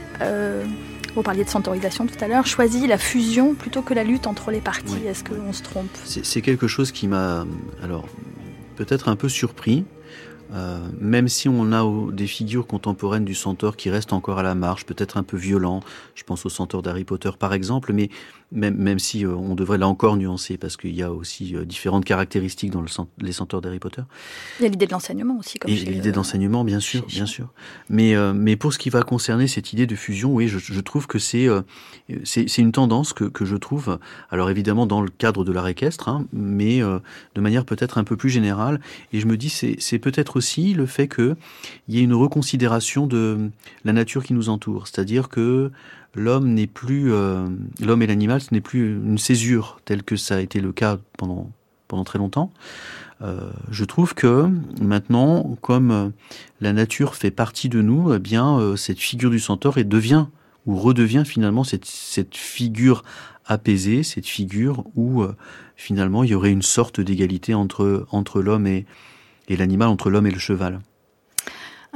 vous 1.17 1.23
parliez 1.23 1.45
de 1.45 1.49
centaurisation 1.49 2.07
tout 2.07 2.23
à 2.23 2.29
l'heure, 2.29 2.47
choisit 2.47 2.87
la 2.87 2.99
fusion 2.99 3.55
plutôt 3.55 3.83
que 3.83 3.95
la 3.95 4.05
lutte 4.05 4.27
entre 4.27 4.51
les 4.51 4.61
parties. 4.61 5.07
Est-ce 5.07 5.25
qu'on 5.25 5.53
se 5.53 5.63
trompe? 5.63 5.91
C'est 6.05 6.43
quelque 6.43 6.69
chose 6.69 6.93
qui 6.93 7.09
m'a 7.09 7.47
alors 7.83 8.07
peut-être 8.77 9.09
un 9.09 9.17
peu 9.17 9.29
surpris. 9.29 9.85
Euh, 10.53 10.79
même 11.01 11.29
si 11.29 11.49
on 11.49 11.73
a 11.73 12.13
des 12.13 12.27
figures 12.27 12.67
contemporaines 12.67 13.25
du 13.25 13.35
centaure 13.35 13.77
qui 13.77 13.91
restent 13.91 14.13
encore 14.13 14.39
à 14.39 14.43
la 14.43 14.55
marge, 14.55 14.87
peut-être 14.87 15.17
un 15.17 15.23
peu 15.23 15.37
violents, 15.37 15.81
je 16.15 16.23
pense 16.23 16.47
au 16.47 16.49
centaure 16.49 16.83
d'Harry 16.83 17.05
Potter 17.05 17.31
par 17.39 17.53
exemple, 17.53 17.93
mais 17.93 18.11
même, 18.53 18.77
même 18.77 19.01
si 19.01 19.27
euh, 19.27 19.35
on 19.35 19.57
devrait 19.57 19.77
là 19.77 19.89
encore 19.89 20.17
nuancer, 20.17 20.57
parce 20.57 20.77
qu'il 20.77 20.95
y 20.95 21.03
a 21.03 21.13
aussi 21.13 21.57
euh, 21.57 21.65
différentes 21.65 22.05
caractéristiques 22.05 22.71
dans 22.71 22.81
le, 22.81 22.87
les 23.21 23.33
centaures 23.33 23.61
d'Harry 23.61 23.81
Potter. 23.81 24.03
Il 24.61 24.63
y 24.63 24.67
a 24.67 24.69
l'idée 24.69 24.87
de 24.87 24.93
l'enseignement 24.93 25.37
aussi. 25.37 25.59
Comme 25.59 25.71
l'idée 25.71 26.13
d'enseignement, 26.13 26.63
bien 26.63 26.79
sûr, 26.79 27.05
bien 27.07 27.27
sûr. 27.27 27.49
Mais, 27.89 28.15
mais 28.35 28.55
pour 28.55 28.73
ce 28.73 28.79
qui 28.79 28.89
va 28.89 29.03
concerner 29.03 29.49
cette 29.49 29.73
idée 29.73 29.87
de 29.87 29.97
fusion, 29.97 30.33
oui, 30.33 30.47
je, 30.47 30.59
je 30.59 30.81
trouve 30.81 31.09
que 31.09 31.19
c'est 31.19 31.49
c'est 32.23 32.59
une 32.59 32.71
tendance 32.71 33.13
que, 33.13 33.25
que 33.25 33.45
je 33.45 33.57
trouve, 33.57 33.99
alors 34.31 34.49
évidemment 34.49 34.87
dans 34.87 35.03
le 35.03 35.09
cadre 35.09 35.45
de 35.45 35.51
l'art 35.51 35.67
équestre, 35.67 36.09
hein, 36.09 36.27
mais 36.33 36.81
de 36.81 37.41
manière 37.41 37.65
peut-être 37.65 37.99
un 37.99 38.05
peu 38.05 38.17
plus 38.17 38.31
générale, 38.31 38.81
et 39.13 39.19
je 39.19 39.27
me 39.27 39.37
dis 39.37 39.49
c'est 39.51 39.99
peut-être 39.99 40.36
aussi 40.37 40.75
le 40.75 40.87
fait 40.87 41.09
qu'il 41.09 41.37
y 41.89 41.99
ait 41.99 42.03
une 42.03 42.15
reconsidération 42.15 43.07
de 43.07 43.51
la 43.85 43.93
nature 43.93 44.23
qui 44.23 44.35
nous 44.35 44.49
entoure, 44.49 44.87
c'est-à-dire 44.87 45.29
que 45.29 45.71
l'homme 46.17 46.55
n'est 46.55 46.67
plus 46.67 47.13
euh, 47.13 47.47
l'homme 47.81 48.03
et 48.03 48.07
l'animal, 48.07 48.41
ce 48.41 48.53
n'est 48.53 48.61
plus 48.61 48.97
une 48.97 49.19
césure 49.19 49.81
telle 49.85 50.03
que 50.03 50.17
ça 50.17 50.37
a 50.37 50.41
été 50.41 50.61
le 50.61 50.73
cas 50.73 50.99
pendant 51.19 51.51
pendant 51.89 52.03
très 52.03 52.19
longtemps. 52.19 52.51
Euh, 53.23 53.51
je 53.71 53.85
trouve 53.85 54.15
que 54.15 54.49
maintenant, 54.81 55.57
comme 55.61 55.91
euh, 55.91 56.09
la 56.61 56.73
nature 56.73 57.15
fait 57.15 57.31
partie 57.31 57.69
de 57.69 57.81
nous, 57.81 58.13
eh 58.13 58.19
bien 58.19 58.77
cette 58.77 58.99
figure 58.99 59.31
du 59.31 59.39
centaure 59.39 59.79
et 59.79 59.85
devient 59.85 60.27
ou 60.67 60.77
redevient 60.77 61.23
finalement 61.25 61.63
cette, 61.63 61.85
cette 61.85 62.37
figure 62.37 63.05
apaisée, 63.45 64.03
cette 64.03 64.27
figure 64.27 64.85
où 64.97 65.25
finalement 65.77 66.25
il 66.25 66.31
y 66.31 66.35
aurait 66.35 66.51
une 66.51 66.63
sorte 66.63 67.01
d'égalité 67.01 67.55
entre 67.55 68.09
entre 68.11 68.43
l'homme 68.43 68.67
et 68.67 68.85
et 69.49 69.57
l'animal 69.57 69.89
entre 69.89 70.11
l'homme 70.11 70.27
et 70.27 70.31
le 70.31 70.39
cheval. 70.39 70.81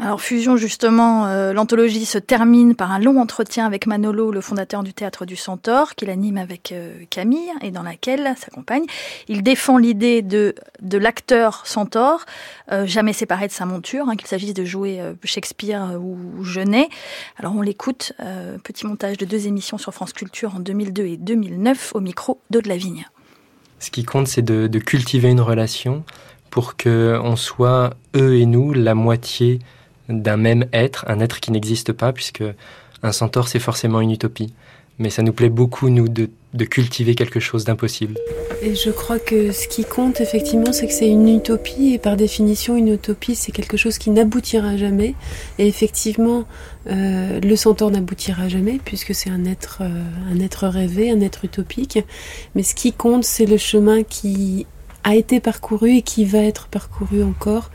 Alors 0.03 0.23
Fusion, 0.23 0.57
justement, 0.57 1.27
euh, 1.27 1.53
l'anthologie 1.53 2.07
se 2.07 2.17
termine 2.17 2.75
par 2.75 2.91
un 2.91 2.99
long 2.99 3.21
entretien 3.21 3.67
avec 3.67 3.87
Manolo, 3.87 4.31
le 4.31 4.41
fondateur 4.41 4.83
du 4.83 4.95
théâtre 4.95 5.27
du 5.27 5.37
Centaure, 5.37 5.95
qu'il 5.95 6.09
anime 6.09 6.39
avec 6.39 6.73
euh, 6.73 6.95
Camille 7.11 7.51
et 7.61 7.71
dans 7.71 7.83
laquelle, 7.83 8.35
sa 8.39 8.51
compagne, 8.51 8.85
il 9.29 9.43
défend 9.43 9.77
l'idée 9.77 10.23
de, 10.23 10.55
de 10.81 10.97
l'acteur 10.97 11.67
Centaure, 11.67 12.25
euh, 12.73 12.87
jamais 12.87 13.13
séparé 13.13 13.47
de 13.47 13.53
sa 13.53 13.67
monture, 13.67 14.09
hein, 14.09 14.17
qu'il 14.17 14.27
s'agisse 14.27 14.55
de 14.55 14.65
jouer 14.65 15.03
Shakespeare 15.23 15.99
ou 16.01 16.45
Genet. 16.45 16.89
Alors 17.37 17.55
on 17.55 17.61
l'écoute, 17.61 18.15
petit 18.65 18.87
montage 18.87 19.19
de 19.19 19.27
deux 19.27 19.47
émissions 19.47 19.77
sur 19.77 19.93
France 19.93 20.15
Culture 20.15 20.55
en 20.55 20.61
2002 20.61 21.05
et 21.05 21.17
2009 21.19 21.93
au 21.95 22.01
micro 22.01 22.41
d'Aude 22.49 22.67
Lavigne. 22.67 23.07
Ce 23.81 23.91
qui 23.91 24.05
compte, 24.05 24.29
c'est 24.29 24.43
de, 24.43 24.67
de 24.67 24.79
cultiver 24.79 25.29
une 25.29 25.41
relation 25.41 26.05
pour 26.51 26.77
qu'on 26.77 27.37
soit, 27.37 27.95
eux 28.17 28.37
et 28.37 28.47
nous, 28.47 28.73
la 28.73 28.95
moitié 28.95 29.61
d'un 30.09 30.37
même 30.37 30.67
être, 30.73 31.05
un 31.09 31.21
être 31.21 31.41
qui 31.41 31.53
n'existe 31.53 31.93
pas, 31.93 32.13
puisque 32.13 32.43
un 33.03 33.13
centaure, 33.13 33.49
c'est 33.49 33.61
forcément 33.61 34.01
une 34.01 34.11
utopie. 34.11 34.53
Mais 34.99 35.09
ça 35.09 35.23
nous 35.23 35.33
plaît 35.33 35.49
beaucoup, 35.49 35.89
nous, 35.89 36.09
de, 36.09 36.29
cultiver 36.65 37.15
quelque 37.15 37.41
chose 37.41 37.65
d'impossible. 37.65 38.19
Et 38.61 38.75
je 38.75 38.91
crois 38.91 39.19
que 39.19 39.51
ce 39.51 39.67
qui 39.67 39.85
compte, 39.85 40.21
effectivement, 40.21 40.73
c'est 40.73 40.87
que 40.87 40.93
c'est 40.93 41.09
une 41.09 41.29
utopie, 41.29 41.95
et 41.95 41.99
par 41.99 42.17
définition, 42.17 42.77
une 42.77 42.89
utopie, 42.89 43.35
c'est 43.35 43.53
quelque 43.53 43.79
chose 43.79 43.97
qui 43.97 44.11
n'aboutira 44.11 44.77
jamais. 44.77 45.15
Et 45.59 45.67
effectivement, 45.69 46.45
euh, 46.89 47.41
le 47.41 47.57
centaure 47.57 47.91
n'aboutira 47.91 48.49
jamais, 48.49 48.79
puisque 48.85 49.15
c'est 49.15 49.31
un 49.31 49.47
être, 49.47 49.79
euh, 49.81 50.03
un 50.31 50.41
être 50.41 50.67
rêvé, 50.67 51.11
un 51.11 51.23
être 51.23 51.47
utopique. 51.47 52.01
Mais 52.55 52.63
ce 52.63 52.75
qui 52.75 52.93
compte, 52.93 53.25
c'est 53.25 53.47
le 53.47 53.57
chemin 53.57 54.03
qui 54.03 54.67
a 55.05 55.15
été 55.15 55.41
parcouru 55.41 55.97
et 55.97 56.03
qui 56.03 56.25
va 56.25 56.39
être 56.39 56.69
parcouru 56.69 57.23
encore. 57.23 57.71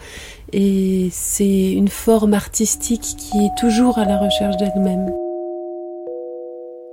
Et 0.53 1.09
c'est 1.11 1.71
une 1.71 1.87
forme 1.87 2.33
artistique 2.33 3.15
qui 3.17 3.37
est 3.37 3.57
toujours 3.59 3.97
à 3.97 4.05
la 4.05 4.17
recherche 4.17 4.57
d'elle-même. 4.57 5.11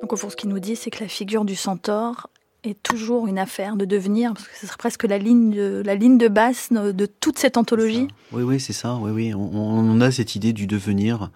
Donc 0.01 0.12
au 0.12 0.16
fond, 0.16 0.31
ce 0.31 0.37
qu'il 0.37 0.51
nous 0.51 0.59
dit, 0.59 0.77
c'est 0.77 0.90
que 0.90 1.03
la 1.03 1.09
figure 1.09 1.45
du 1.45 1.55
centaure 1.55 2.29
est 2.64 2.81
toujours 2.83 3.27
une 3.27 3.38
affaire 3.38 3.77
de 3.77 3.85
devenir, 3.85 4.35
parce 4.35 4.47
que 4.47 4.57
ce 4.57 4.66
serait 4.66 4.77
presque 4.79 5.05
la 5.05 5.18
ligne 5.18 5.51
de, 5.51 5.83
la 5.85 5.95
ligne 5.95 6.18
de 6.18 6.29
base 6.29 6.68
de 6.71 7.07
toute 7.07 7.38
cette 7.38 7.57
anthologie. 7.57 8.09
Oui, 8.33 8.42
oui, 8.42 8.61
c'est 8.61 8.73
ça. 8.73 8.97
Oui, 9.01 9.11
oui. 9.11 9.35
On, 9.35 9.40
on, 9.53 10.01
a 10.01 10.11
cette 10.11 10.37
idée 10.37 10.53
du 10.53 10.66
devenir. 10.66 11.31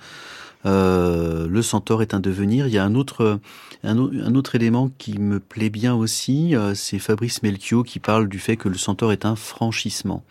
Euh, 0.66 1.46
le 1.48 1.62
centaure 1.62 2.02
est 2.02 2.12
un 2.12 2.20
devenir. 2.20 2.66
Il 2.66 2.74
y 2.74 2.79
a 2.79 2.85
un 2.85 2.94
autre, 2.94 3.40
un, 3.85 3.96
un 3.96 4.35
autre 4.35 4.55
élément 4.55 4.90
qui 4.98 5.18
me 5.18 5.38
plaît 5.38 5.70
bien 5.70 5.94
aussi, 5.94 6.57
euh, 6.57 6.74
c'est 6.74 6.98
Fabrice 6.98 7.42
Melchior 7.42 7.85
qui 7.85 8.00
parle 8.00 8.29
du 8.29 8.38
fait 8.38 8.57
que 8.57 8.68
le 8.68 8.76
centaure 8.76 9.12
est 9.12 9.24
un 9.24 9.37
franchissement. 9.37 10.24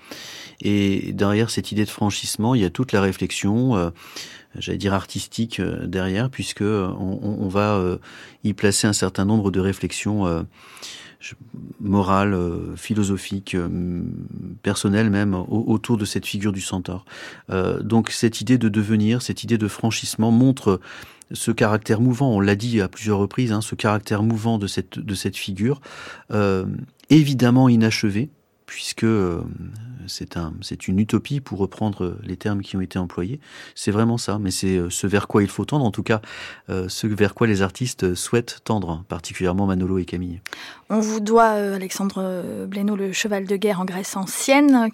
Et 0.61 1.13
derrière 1.13 1.49
cette 1.49 1.71
idée 1.71 1.85
de 1.85 1.89
franchissement, 1.89 2.55
il 2.55 2.61
y 2.61 2.65
a 2.65 2.69
toute 2.69 2.91
la 2.91 3.01
réflexion. 3.01 3.75
Euh, 3.75 3.89
j'allais 4.57 4.77
dire 4.77 4.93
artistique 4.93 5.59
euh, 5.59 5.85
derrière, 5.87 6.29
puisque 6.29 6.61
on, 6.61 7.19
on 7.21 7.47
va 7.47 7.97
y 8.43 8.53
placer 8.53 8.87
un 8.87 8.93
certain 8.93 9.25
nombre 9.25 9.51
de 9.51 9.59
réflexions 9.59 10.45
morale, 11.79 12.33
euh, 12.33 12.75
philosophique, 12.75 13.55
euh, 13.55 14.03
personnelle 14.63 15.09
même, 15.09 15.33
autour 15.33 15.97
de 15.97 16.05
cette 16.05 16.25
figure 16.25 16.51
du 16.51 16.61
centaure. 16.61 17.05
Euh, 17.49 17.81
donc 17.81 18.11
cette 18.11 18.41
idée 18.41 18.57
de 18.57 18.69
devenir, 18.69 19.21
cette 19.21 19.43
idée 19.43 19.57
de 19.57 19.67
franchissement 19.67 20.31
montre 20.31 20.79
ce 21.31 21.51
caractère 21.51 22.01
mouvant, 22.01 22.31
on 22.31 22.39
l'a 22.39 22.55
dit 22.55 22.81
à 22.81 22.87
plusieurs 22.87 23.17
reprises, 23.17 23.51
hein, 23.51 23.61
ce 23.61 23.73
caractère 23.73 24.21
mouvant 24.21 24.57
de 24.57 24.67
cette, 24.67 24.99
de 24.99 25.15
cette 25.15 25.35
figure, 25.35 25.81
évidemment 27.09 27.67
inachevé, 27.67 28.29
puisque 28.65 29.05
c'est 30.07 30.37
un, 30.37 30.53
une 30.87 30.99
utopie 30.99 31.39
pour 31.39 31.59
reprendre 31.59 32.17
les 32.23 32.37
termes 32.37 32.61
qui 32.61 32.77
ont 32.77 32.81
été 32.81 32.99
employés. 32.99 33.39
C'est 33.75 33.91
vraiment 33.91 34.17
ça, 34.17 34.37
mais 34.39 34.51
c'est 34.51 34.77
euh, 34.77 34.89
ce 34.89 35.07
vers 35.07 35.27
quoi 35.27 35.43
il 35.43 35.49
faut 35.49 35.65
tendre, 35.65 35.85
en 35.85 35.91
tout 35.91 36.03
cas, 36.03 36.21
euh, 36.69 36.89
ce 36.89 37.07
vers 37.07 37.33
quoi 37.33 37.47
les 37.47 37.61
artistes 37.61 38.15
souhaitent 38.15 38.59
tendre, 38.63 39.03
particulièrement 39.07 39.65
Manolo 39.65 39.97
et 39.97 40.05
Camille. 40.05 40.41
On 40.89 40.99
vous 40.99 41.19
doit, 41.19 41.53
euh, 41.55 41.75
Alexandre 41.75 42.65
Blénaud, 42.67 42.95
le 42.95 43.11
cheval 43.11 43.45
de 43.45 43.55
guerre 43.55 43.81
en 43.81 43.85
Grèce 43.85 44.15
ancienne, 44.15 44.89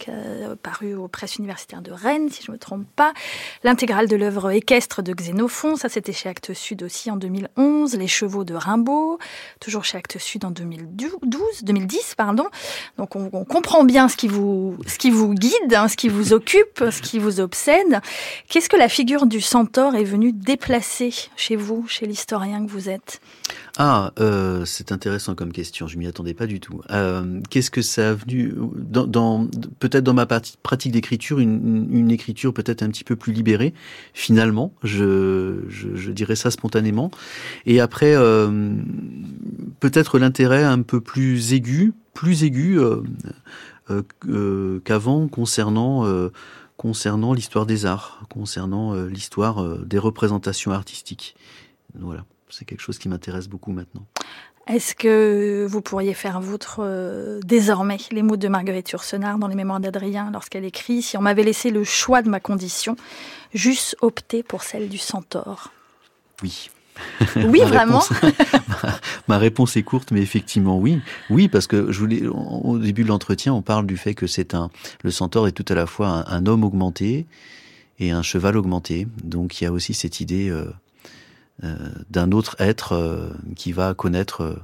paru 0.63 0.95
aux 0.95 1.07
presses 1.07 1.37
universitaires 1.37 1.81
de 1.81 1.91
Rennes, 1.91 2.29
si 2.29 2.43
je 2.43 2.51
ne 2.51 2.55
me 2.55 2.59
trompe 2.59 2.87
pas. 2.95 3.13
L'intégrale 3.63 4.07
de 4.07 4.15
l'œuvre 4.15 4.51
équestre 4.51 5.01
de 5.01 5.13
Xénophon, 5.13 5.75
ça 5.75 5.89
c'était 5.89 6.13
chez 6.13 6.29
Actes 6.29 6.53
Sud 6.53 6.83
aussi 6.83 7.11
en 7.11 7.17
2011. 7.17 7.95
Les 7.95 8.07
chevaux 8.07 8.43
de 8.43 8.53
Rimbaud, 8.53 9.19
toujours 9.59 9.83
chez 9.83 9.97
Actes 9.97 10.17
Sud 10.17 10.45
en 10.45 10.51
2012, 10.51 11.63
2010, 11.63 12.15
pardon. 12.15 12.45
Donc 12.97 13.15
on, 13.15 13.29
on 13.33 13.45
comprend 13.61 13.83
bien 13.83 14.09
ce 14.09 14.17
qui 14.17 14.27
vous, 14.27 14.75
guide, 15.35 15.75
hein, 15.75 15.87
ce 15.87 15.95
qui 15.95 16.09
vous 16.09 16.33
occupe, 16.33 16.83
ce 16.89 16.99
qui 16.99 17.19
vous 17.19 17.39
obsède. 17.39 18.01
Qu'est-ce 18.49 18.67
que 18.67 18.75
la 18.75 18.89
figure 18.89 19.27
du 19.27 19.39
centaure 19.39 19.93
est 19.93 20.03
venue 20.03 20.33
déplacer 20.33 21.13
chez 21.35 21.55
vous, 21.55 21.85
chez 21.87 22.07
l'historien 22.07 22.65
que 22.65 22.71
vous 22.71 22.89
êtes? 22.89 23.21
Ah, 23.77 24.13
euh, 24.19 24.65
c'est 24.65 24.91
intéressant 24.91 25.35
comme 25.35 25.51
question. 25.51 25.85
Je 25.85 25.99
m'y 25.99 26.07
attendais 26.07 26.33
pas 26.33 26.47
du 26.47 26.59
tout. 26.59 26.81
Euh, 26.89 27.39
Qu'est-ce 27.51 27.69
que 27.69 27.83
ça 27.83 28.09
a 28.09 28.13
venu 28.13 28.51
dans, 28.75 29.47
peut-être 29.77 30.03
dans 30.03 30.15
ma 30.15 30.25
pratique 30.25 30.91
d'écriture, 30.91 31.37
une, 31.37 32.09
écriture 32.09 32.55
peut-être 32.55 32.81
un 32.81 32.89
petit 32.89 33.03
peu 33.03 33.15
plus 33.15 33.31
libérée. 33.31 33.75
Finalement, 34.15 34.73
je 34.81 36.09
dirais 36.09 36.35
ça 36.35 36.49
spontanément. 36.49 37.11
Et 37.67 37.79
après, 37.79 38.15
euh, 38.15 38.73
peut-être 39.79 40.17
l'intérêt 40.17 40.63
un 40.63 40.81
peu 40.81 40.99
plus 40.99 41.53
aigu, 41.53 41.93
plus 42.13 42.43
aigu. 42.43 42.79
Euh, 42.79 43.01
euh, 43.91 44.03
euh, 44.27 44.81
qu'avant 44.85 45.27
concernant 45.27 46.05
euh, 46.05 46.31
concernant 46.77 47.33
l'histoire 47.33 47.65
des 47.65 47.85
arts, 47.85 48.23
concernant 48.29 48.95
l'histoire 49.05 49.77
des 49.85 49.99
représentations 49.99 50.71
artistiques. 50.71 51.35
Voilà, 51.93 52.25
c'est 52.49 52.65
quelque 52.65 52.79
chose 52.79 52.97
qui 52.97 53.07
m'intéresse 53.07 53.47
beaucoup 53.47 53.71
maintenant. 53.71 54.07
Est-ce 54.65 54.95
que 54.95 55.67
vous 55.69 55.81
pourriez 55.81 56.15
faire 56.15 56.41
vôtre 56.41 56.81
désormais 57.43 57.97
les 58.09 58.23
mots 58.23 58.37
de 58.37 58.47
Marguerite 58.47 58.89
Yourcenar 58.89 59.37
dans 59.37 59.47
les 59.47 59.53
mémoires 59.53 59.79
d'Adrien 59.79 60.31
lorsqu'elle 60.31 60.65
écrit 60.65 61.03
Si 61.03 61.15
on 61.17 61.21
m'avait 61.21 61.43
laissé 61.43 61.69
le 61.69 61.83
choix 61.83 62.23
de 62.23 62.29
ma 62.29 62.39
condition, 62.39 62.95
j'eusse 63.53 63.95
opté 64.01 64.41
pour 64.41 64.63
celle 64.63 64.89
du 64.89 64.97
centaure 64.97 65.71
Oui. 66.41 66.71
Oui, 67.35 67.61
vraiment. 67.61 68.03
ma 69.27 69.37
réponse 69.37 69.75
est 69.77 69.83
courte, 69.83 70.11
mais 70.11 70.21
effectivement, 70.21 70.77
oui, 70.77 70.99
oui, 71.29 71.47
parce 71.47 71.67
que 71.67 71.91
je 71.91 71.99
voulais, 71.99 72.27
au 72.27 72.77
début 72.77 73.03
de 73.03 73.07
l'entretien, 73.07 73.53
on 73.53 73.61
parle 73.61 73.85
du 73.85 73.97
fait 73.97 74.13
que 74.13 74.27
c'est 74.27 74.53
un, 74.53 74.69
le 75.03 75.11
centaure 75.11 75.47
est 75.47 75.51
tout 75.51 75.65
à 75.69 75.75
la 75.75 75.85
fois 75.85 76.25
un, 76.27 76.45
homme 76.45 76.63
augmenté 76.63 77.25
et 77.99 78.11
un 78.11 78.21
cheval 78.21 78.57
augmenté. 78.57 79.07
Donc, 79.23 79.61
il 79.61 79.65
y 79.65 79.67
a 79.67 79.71
aussi 79.71 79.93
cette 79.93 80.19
idée 80.19 80.49
euh, 80.49 80.65
euh, 81.63 81.75
d'un 82.09 82.31
autre 82.31 82.55
être 82.59 82.93
euh, 82.93 83.29
qui 83.55 83.71
va 83.71 83.93
connaître 83.93 84.57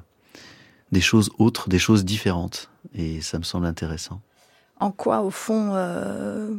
des 0.92 1.02
choses 1.02 1.32
autres, 1.38 1.70
des 1.70 1.80
choses 1.80 2.06
différentes, 2.06 2.70
et 2.96 3.22
ça 3.22 3.38
me 3.38 3.44
semble 3.44 3.66
intéressant. 3.66 4.22
En 4.80 4.92
quoi, 4.92 5.22
au 5.22 5.32
fond, 5.32 5.74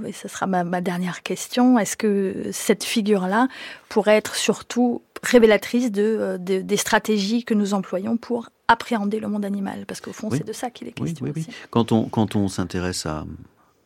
et 0.05 0.13
ce 0.13 0.27
sera 0.27 0.47
ma, 0.47 0.65
ma 0.65 0.81
dernière 0.81 1.23
question, 1.23 1.79
est-ce 1.79 1.97
que 1.97 2.49
cette 2.53 2.83
figure-là 2.83 3.47
pourrait 3.89 4.17
être 4.17 4.35
surtout 4.35 5.03
révélatrice 5.23 5.91
euh, 5.97 6.39
de, 6.39 6.61
des 6.61 6.77
stratégies 6.77 7.45
que 7.45 7.55
nous 7.55 7.75
employons 7.75 8.17
pour 8.17 8.51
appréhender 8.69 9.21
le 9.21 9.29
monde 9.29 9.45
animal, 9.45 9.87
parce 9.87 10.01
qu'au 10.01 10.13
fond, 10.13 10.29
c'est 10.31 10.47
de 10.47 10.53
ça 10.53 10.71
qu'il 10.71 10.89
est 10.89 10.93
question. 10.93 11.27
Oui, 11.35 11.47
Quand 11.71 11.91
on, 11.91 12.05
quand 12.05 12.37
on 12.37 12.49
s'intéresse 12.49 13.07
à, 13.07 13.25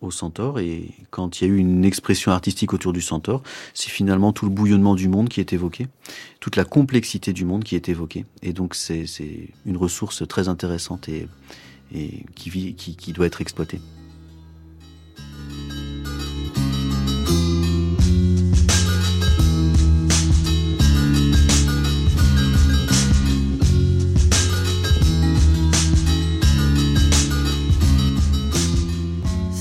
au 0.01 0.11
centaure 0.11 0.59
et 0.59 0.91
quand 1.11 1.41
il 1.41 1.47
y 1.47 1.51
a 1.51 1.55
eu 1.55 1.57
une 1.57 1.85
expression 1.85 2.33
artistique 2.33 2.73
autour 2.73 2.93
du 2.93 3.01
centaure, 3.01 3.43
c'est 3.75 3.91
finalement 3.91 4.33
tout 4.33 4.45
le 4.45 4.51
bouillonnement 4.51 4.97
du 4.97 5.09
monde 5.09 5.29
qui 5.29 5.39
est 5.39 5.53
évoqué, 5.53 5.87
toute 6.41 6.57
la 6.57 6.65
complexité 6.65 7.33
du 7.33 7.45
monde 7.45 7.63
qui 7.63 7.77
est 7.77 7.89
évoquée. 7.89 8.27
Et 8.43 8.53
donc 8.53 8.75
c'est 8.75 9.07
une 9.65 9.77
ressource 9.77 10.27
très 10.27 10.49
intéressante 10.49 11.09
et, 11.09 11.29
et 11.95 12.25
qui, 12.35 12.75
qui, 12.75 12.97
qui 12.97 13.13
doit 13.13 13.27
être 13.27 13.41
exploitée. 13.41 13.81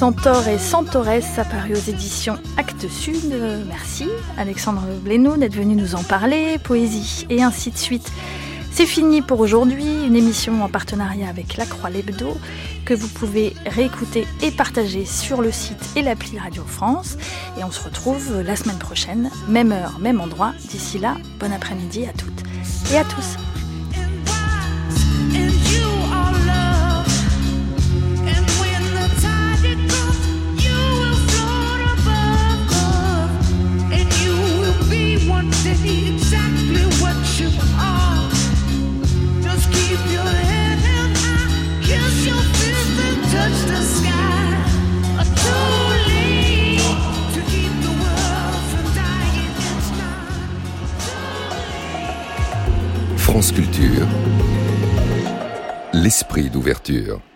Centaure 0.02 0.48
et 0.48 0.58
Centaurès, 0.58 1.38
apparu 1.38 1.74
aux 1.74 1.90
éditions 1.92 2.40
Actes 2.58 2.90
Sud. 2.90 3.36
Merci 3.68 4.08
Alexandre 4.36 4.82
Blénaud 5.04 5.38
d'être 5.38 5.54
venu 5.54 5.76
nous 5.76 5.94
en 5.94 6.02
parler, 6.02 6.58
poésie 6.58 7.28
et 7.30 7.44
ainsi 7.44 7.70
de 7.70 7.78
suite. 7.78 8.12
C'est 8.72 8.88
fini 8.88 9.22
pour 9.22 9.40
aujourd'hui, 9.40 10.08
une 10.08 10.16
émission 10.16 10.64
en 10.64 10.70
partenariat 10.70 11.30
avec 11.30 11.56
La 11.56 11.68
Croix 11.68 11.92
Lebdo 11.92 12.36
que 12.84 12.96
vous 12.96 13.10
pouvez 13.10 13.54
réécouter 13.68 14.26
et 14.42 14.50
partager 14.50 15.06
sur 15.06 15.40
le 15.40 15.52
site 15.52 15.92
et 15.96 16.02
l'appli 16.02 16.40
Radio 16.40 16.64
France. 16.66 17.16
Et 17.60 17.64
on 17.64 17.70
se 17.70 17.84
retrouve 17.84 18.42
la 18.42 18.56
semaine 18.56 18.80
prochaine, 18.80 19.30
même 19.48 19.72
heure, 19.72 20.00
même 20.00 20.20
endroit. 20.20 20.54
D'ici 20.68 20.98
là, 20.98 21.16
bon 21.40 21.54
après-midi 21.54 22.08
à 22.08 22.14
toutes 22.14 22.42
et 22.92 22.98
à 22.98 23.04
tous. 23.04 23.38
L'esprit 56.34 56.50
d'ouverture. 56.50 57.22